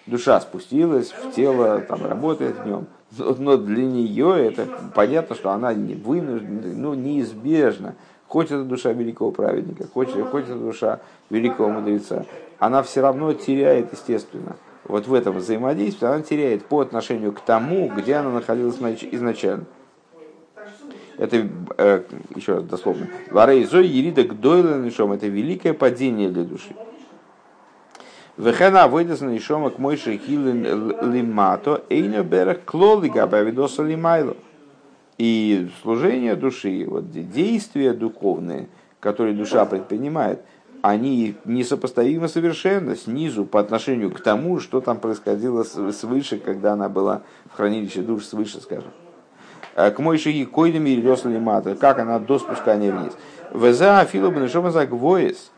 Душа 0.08 0.40
спустилась 0.42 1.12
в 1.12 1.32
тело, 1.34 1.82
там 1.82 2.06
работает 2.06 2.58
в 2.60 2.66
нем. 2.66 2.88
Но 3.18 3.58
для 3.58 3.86
нее 3.86 4.48
это 4.48 4.68
понятно, 4.96 5.36
что 5.36 5.52
она 5.52 5.74
не 5.74 5.96
вынуждена, 5.96 6.74
ну, 6.76 6.94
неизбежно. 6.94 7.96
Хоть 8.28 8.48
это 8.48 8.64
душа 8.64 8.92
великого 8.92 9.32
праведника, 9.32 9.86
хоть, 9.94 10.12
хоть 10.12 10.46
это 10.46 10.56
душа 10.56 11.00
великого 11.30 11.70
мудреца 11.70 12.26
она 12.60 12.84
все 12.84 13.02
равно 13.02 13.34
теряет, 13.34 13.92
естественно. 13.94 14.56
Вот 14.84 15.08
в 15.08 15.14
этом 15.14 15.38
взаимодействии 15.38 16.08
она 16.08 16.22
теряет 16.22 16.66
по 16.66 16.80
отношению 16.80 17.34
к 17.34 17.42
тому, 17.42 17.90
где 17.90 18.16
она 18.16 18.32
находилась 18.32 18.78
изначально. 19.12 19.66
Это, 21.18 21.48
э, 21.78 22.04
еще 22.36 22.56
раз 22.56 22.64
дословно, 22.64 23.08
Варейзо 23.32 23.80
Ерида 23.80 24.24
Гдойлен 24.24 24.88
это 24.88 25.28
великое 25.28 25.74
падение 25.74 26.30
для 26.30 26.44
души. 26.44 26.76
Вехена 28.38 28.88
выйдет 28.88 29.22
на 29.22 29.36
Ишома 29.36 29.70
к 29.70 29.80
Мойше 29.80 30.18
Хилин 30.18 30.64
Лимато, 31.12 31.84
Эйно 31.90 32.24
Берег 32.24 32.66
Клолига 32.66 33.26
Бавидоса 33.28 33.84
Лимайло. 33.84 34.38
И 35.18 35.70
служение 35.82 36.36
души, 36.36 36.86
вот 36.88 37.10
действия 37.12 37.94
духовные, 37.94 38.68
которые 39.00 39.36
душа 39.36 39.66
предпринимает– 39.66 40.42
они 40.82 41.36
несопоставимы 41.46 42.28
совершенно 42.28 42.96
снизу 42.96 43.46
по 43.46 43.60
отношению 43.60 44.12
к 44.12 44.22
тому, 44.22 44.60
что 44.60 44.82
там 44.82 45.00
происходило 45.00 45.64
свыше, 45.64 46.38
когда 46.38 46.74
она 46.74 46.90
была 46.90 47.24
в 47.52 47.58
хранилище 47.58 48.02
душ 48.02 48.26
свыше, 48.26 48.62
скажем. 48.62 48.92
Э, 49.76 49.92
к 49.92 50.00
мой 50.00 50.18
шаги 50.18 50.46
койдами 50.46 50.92
или 50.92 51.38
мата, 51.40 51.76
как 51.76 52.00
она 52.00 52.20
до 52.20 52.40
спускания 52.40 52.92
вниз. 52.94 53.14
Веза 53.54 54.00
афилу 54.00 54.32
бенешома 54.32 54.72
загвоес. 54.72 55.52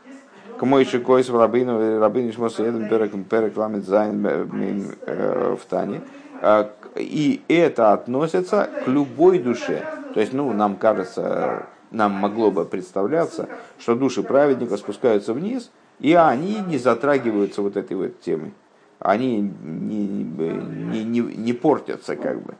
К 0.59 0.63
мой 0.63 0.83
шикойс 0.83 1.29
в 1.29 1.39
рабину, 1.39 1.99
рабину 1.99 2.33
шмоса 2.33 2.65
едем 2.65 2.89
перек 2.89 3.55
ламет 3.55 3.85
зайн 3.85 4.25
э, 4.27 5.55
в 5.55 5.65
Тане. 5.69 6.01
Э, 6.41 6.65
и 6.97 7.41
это 7.47 7.93
относится 7.93 8.69
к 8.83 8.87
любой 8.89 9.39
душе. 9.39 9.85
То 10.13 10.19
есть, 10.19 10.33
ну, 10.33 10.51
нам 10.51 10.75
кажется, 10.75 11.67
нам 11.91 12.11
могло 12.11 12.51
бы 12.51 12.65
представляться, 12.65 13.47
что 13.79 13.95
души 13.95 14.21
праведников 14.21 14.79
спускаются 14.79 15.33
вниз, 15.33 15.71
и 16.01 16.13
они 16.13 16.59
не 16.67 16.77
затрагиваются 16.77 17.61
вот 17.61 17.77
этой 17.77 17.95
вот 17.95 18.19
темой. 18.19 18.51
Они 18.99 19.39
не, 19.39 20.07
не, 20.07 21.03
не, 21.05 21.19
не 21.21 21.53
портятся 21.53 22.17
как 22.17 22.41
бы. 22.41 22.55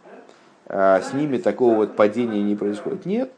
А 0.67 1.01
с 1.01 1.11
ними 1.11 1.37
такого 1.37 1.75
вот 1.75 1.97
падения 1.97 2.41
не 2.43 2.55
происходит. 2.55 3.05
Нет. 3.05 3.29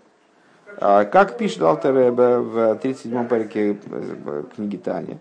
А 0.78 1.06
как 1.06 1.38
пишет 1.38 1.62
Алтереба 1.62 2.40
в 2.40 2.58
37-м 2.82 3.28
парике 3.28 3.78
э, 3.86 4.44
книги 4.56 4.78
Таня, 4.78 5.20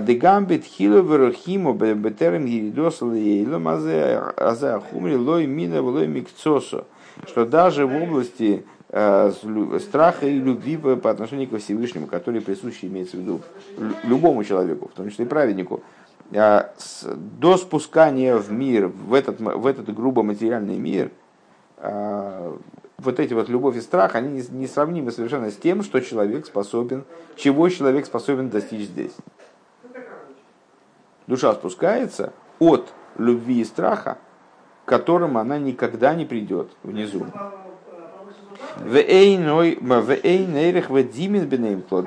Дегамбит 0.00 0.64
хиловер 0.64 1.32
химо 1.32 1.72
бетерем 1.72 2.46
гиридосал 2.46 3.14
ейлом 3.14 3.68
азе 3.68 4.20
ахумри 4.36 5.16
лой 5.16 5.46
мина 5.46 5.80
лой 5.80 6.06
микцосо. 6.06 6.84
Что 7.26 7.46
даже 7.46 7.86
в 7.86 7.94
области 7.94 8.64
Э, 8.96 9.32
страха 9.80 10.24
и 10.24 10.38
любви 10.38 10.76
по 10.76 11.10
отношению 11.10 11.48
к 11.48 11.58
Всевышнему, 11.58 12.06
который 12.06 12.40
присущи, 12.40 12.84
имеется 12.84 13.16
в 13.16 13.20
виду 13.20 13.40
любому 14.04 14.44
человеку, 14.44 14.86
в 14.86 14.92
том 14.92 15.10
числе 15.10 15.24
и 15.24 15.28
праведнику, 15.28 15.82
э, 16.30 16.60
до 17.02 17.56
спускания 17.56 18.36
в 18.36 18.52
мир, 18.52 18.86
в 18.86 19.14
этот, 19.14 19.40
в 19.40 19.66
этот 19.66 19.92
грубо 19.92 20.22
материальный 20.22 20.76
мир, 20.76 21.10
вот 23.04 23.20
эти 23.20 23.34
вот 23.34 23.48
любовь 23.48 23.76
и 23.76 23.80
страх, 23.80 24.14
они 24.14 24.42
несравнимы 24.50 25.12
совершенно 25.12 25.50
с 25.50 25.56
тем, 25.56 25.82
что 25.82 26.00
человек 26.00 26.46
способен, 26.46 27.04
чего 27.36 27.68
человек 27.68 28.06
способен 28.06 28.50
достичь 28.50 28.86
здесь. 28.86 29.14
Душа 31.26 31.54
спускается 31.54 32.32
от 32.58 32.92
любви 33.16 33.60
и 33.60 33.64
страха, 33.64 34.18
к 34.84 34.88
которым 34.88 35.38
она 35.38 35.58
никогда 35.58 36.14
не 36.14 36.24
придет 36.24 36.70
внизу. 36.82 37.26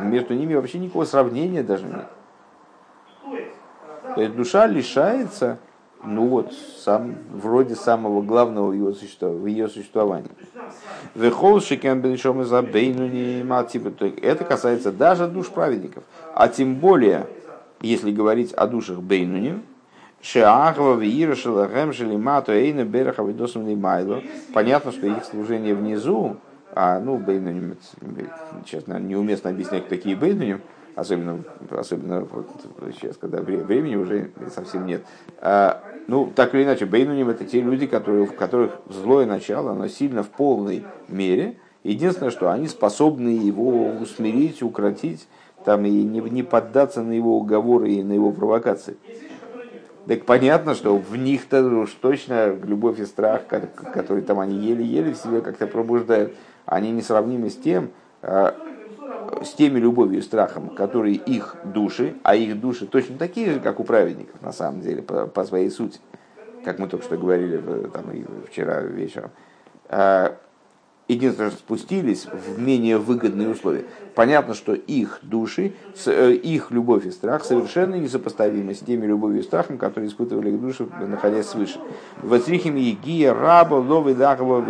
Между 0.03 0.33
ними 0.33 0.53
вообще 0.55 0.79
никакого 0.79 1.05
сравнения 1.05 1.63
даже 1.63 1.85
нет. 1.85 2.07
То 4.15 4.21
есть 4.21 4.35
душа 4.35 4.65
лишается, 4.67 5.59
ну 6.03 6.27
вот, 6.27 6.53
сам, 6.53 7.15
вроде 7.31 7.75
самого 7.75 8.21
главного 8.21 8.67
в 8.67 8.73
ее, 8.73 8.93
существовании, 8.93 9.41
в 9.41 9.47
ее 9.47 9.67
существовании. 9.67 10.29
Это 14.21 14.43
касается 14.43 14.91
даже 14.91 15.27
душ 15.27 15.49
праведников. 15.49 16.03
А 16.33 16.47
тем 16.47 16.75
более, 16.75 17.27
если 17.81 18.11
говорить 18.11 18.53
о 18.53 18.67
душах 18.67 18.99
Бейнуни, 18.99 19.61
Понятно, 24.53 24.91
что 24.91 25.05
их 25.05 25.23
служение 25.23 25.75
внизу 25.75 26.37
а, 26.73 26.99
ну, 26.99 27.17
бейнуним, 27.17 27.75
сейчас, 28.65 28.87
наверное, 28.87 29.09
неуместно 29.09 29.49
объяснять, 29.49 29.85
кто 29.85 29.95
такие 29.95 30.15
бейнуним, 30.15 30.61
особенно, 30.95 31.43
особенно 31.71 32.21
вот 32.21 32.47
сейчас, 32.99 33.17
когда 33.17 33.41
времени 33.41 33.95
уже 33.95 34.29
совсем 34.53 34.85
нет. 34.85 35.03
А, 35.39 35.81
ну, 36.07 36.31
так 36.33 36.55
или 36.55 36.63
иначе, 36.63 36.85
бейнуним 36.85 37.29
это 37.29 37.43
те 37.45 37.61
люди, 37.61 37.85
которые, 37.85 38.25
в 38.25 38.35
которых 38.35 38.79
злое 38.89 39.25
начало, 39.25 39.71
оно 39.71 39.87
сильно 39.87 40.23
в 40.23 40.29
полной 40.29 40.85
мере. 41.09 41.57
Единственное, 41.83 42.31
что 42.31 42.49
они 42.49 42.67
способны 42.67 43.29
его 43.29 43.89
усмирить, 43.89 44.63
укротить, 44.63 45.27
там, 45.65 45.85
и 45.85 45.89
не, 45.89 46.21
не 46.21 46.43
поддаться 46.43 47.01
на 47.01 47.11
его 47.11 47.37
уговоры 47.37 47.91
и 47.91 48.03
на 48.03 48.13
его 48.13 48.31
провокации. 48.31 48.97
Так 50.07 50.25
понятно, 50.25 50.73
что 50.73 50.95
в 50.97 51.17
них-то 51.17 51.61
уж 51.65 51.91
точно 51.91 52.55
любовь 52.55 52.99
и 52.99 53.05
страх, 53.05 53.45
которые 53.47 54.23
там 54.23 54.39
они 54.39 54.57
еле-еле 54.57 55.13
в 55.13 55.17
себе 55.17 55.41
как-то 55.41 55.67
пробуждают, 55.67 56.33
они 56.65 56.91
несравнимы 56.91 57.49
с 57.49 57.57
тем, 57.57 57.89
э, 58.21 58.51
с 59.43 59.53
теми 59.53 59.79
любовью 59.79 60.19
и 60.19 60.21
страхом, 60.21 60.69
которые 60.69 61.15
их 61.15 61.55
души, 61.63 62.15
а 62.23 62.35
их 62.35 62.59
души 62.59 62.85
точно 62.87 63.17
такие 63.17 63.53
же, 63.53 63.59
как 63.59 63.79
у 63.79 63.83
праведников, 63.83 64.41
на 64.41 64.51
самом 64.51 64.81
деле, 64.81 65.01
по, 65.01 65.27
по 65.27 65.43
своей 65.43 65.69
сути, 65.69 65.99
как 66.63 66.79
мы 66.79 66.87
только 66.87 67.05
что 67.05 67.17
говорили 67.17 67.57
там, 67.93 68.11
и 68.11 68.25
вчера 68.49 68.81
вечером. 68.81 69.31
Э, 69.89 70.31
единственное, 71.07 71.51
что 71.51 71.59
спустились 71.59 72.25
в 72.25 72.59
менее 72.59 72.97
выгодные 72.97 73.49
условия. 73.49 73.85
Понятно, 74.15 74.53
что 74.53 74.73
их 74.73 75.19
души, 75.21 75.73
э, 76.05 76.31
их 76.31 76.71
любовь 76.71 77.05
и 77.05 77.11
страх 77.11 77.45
совершенно 77.45 77.95
несопоставимы 77.95 78.73
с 78.73 78.79
теми 78.79 79.05
любовью 79.05 79.39
и 79.39 79.43
страхом, 79.43 79.77
которые 79.77 80.09
испытывали 80.09 80.51
их 80.51 80.61
души, 80.61 80.87
находясь 81.07 81.47
свыше. 81.47 81.79
В 82.21 82.33
Егия, 82.33 83.33
Раба, 83.33 83.75
Ловы, 83.75 84.15
Дахова, 84.15 84.65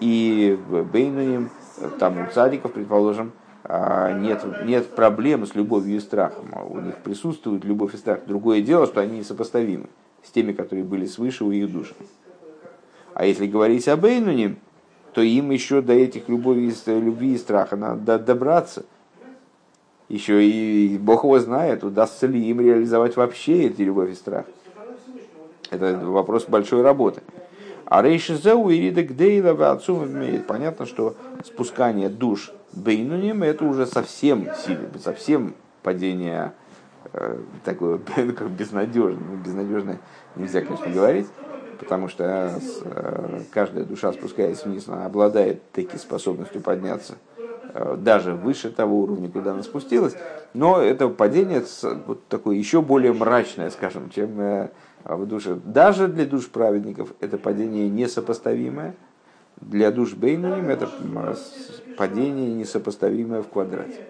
и 0.00 0.58
Бейнуим 0.92 1.50
там 1.98 2.22
у 2.22 2.26
цадиков, 2.32 2.72
предположим, 2.72 3.32
а, 3.32 3.41
нет, 3.68 4.44
нет 4.64 4.88
проблем 4.88 5.46
с 5.46 5.54
любовью 5.54 5.96
и 5.96 6.00
страхом. 6.00 6.50
А 6.52 6.64
у 6.64 6.80
них 6.80 6.96
присутствует 6.98 7.64
любовь 7.64 7.94
и 7.94 7.96
страх. 7.96 8.20
Другое 8.26 8.60
дело, 8.60 8.86
что 8.86 9.00
они 9.00 9.18
несопоставимы 9.18 9.86
с 10.22 10.30
теми, 10.30 10.52
которые 10.52 10.84
были 10.84 11.06
свыше 11.06 11.44
у 11.44 11.50
их 11.50 11.70
души. 11.70 11.94
А 13.14 13.24
если 13.24 13.46
говорить 13.46 13.88
об 13.88 14.04
Эйнуне, 14.04 14.56
то 15.12 15.20
им 15.20 15.50
еще 15.50 15.82
до 15.82 15.92
этих 15.92 16.28
любви, 16.28 16.72
любви 16.86 17.34
и 17.34 17.38
страха 17.38 17.76
надо 17.76 18.18
добраться. 18.18 18.84
Еще 20.08 20.44
и 20.44 20.98
Бог 20.98 21.24
его 21.24 21.38
знает, 21.38 21.84
удастся 21.84 22.26
ли 22.26 22.42
им 22.42 22.60
реализовать 22.60 23.16
вообще 23.16 23.64
эти 23.64 23.82
любовь 23.82 24.10
и 24.10 24.14
страх. 24.14 24.46
Это 25.70 25.98
вопрос 25.98 26.46
большой 26.46 26.82
работы. 26.82 27.22
А 27.86 28.02
Рейшизеу 28.02 28.70
и 28.70 28.78
Ридек 28.78 29.12
Дейла 29.12 29.54
понятно, 30.46 30.86
что 30.86 31.16
спускание 31.44 32.08
душ 32.08 32.52
Бейнуним 32.72 33.42
это 33.42 33.64
уже 33.64 33.86
совсем 33.86 34.48
сильно, 34.64 34.88
совсем 34.98 35.54
падение 35.82 36.52
э, 37.12 37.38
такое 37.64 37.98
как 38.16 38.50
безнадежное. 38.50 39.22
Ну, 39.30 39.36
безнадежное 39.36 39.98
нельзя, 40.36 40.62
конечно, 40.62 40.90
говорить, 40.90 41.26
потому 41.78 42.08
что 42.08 42.50
э, 42.84 43.40
каждая 43.50 43.84
душа, 43.84 44.12
спускаясь 44.12 44.64
вниз, 44.64 44.88
она 44.88 45.06
обладает 45.06 45.62
таки 45.72 45.98
способностью 45.98 46.62
подняться 46.62 47.16
э, 47.74 47.96
даже 47.98 48.32
выше 48.32 48.70
того 48.70 49.00
уровня, 49.00 49.28
куда 49.28 49.52
она 49.52 49.62
спустилась. 49.62 50.14
Но 50.54 50.80
это 50.80 51.08
падение 51.08 51.62
вот 52.06 52.26
такое 52.28 52.56
еще 52.56 52.80
более 52.80 53.12
мрачное, 53.12 53.68
скажем, 53.68 54.08
чем 54.08 54.40
э, 54.40 54.68
в 55.04 55.26
душе. 55.26 55.58
Даже 55.64 56.08
для 56.08 56.24
душ 56.24 56.48
праведников 56.48 57.12
это 57.20 57.36
падение 57.36 57.90
несопоставимое– 57.90 58.94
для 59.62 59.90
душ 59.92 60.14
Бейнуним 60.14 60.68
это 60.68 60.88
падение 61.96 62.52
несопоставимое 62.52 63.42
в 63.42 63.48
квадрате. 63.48 64.06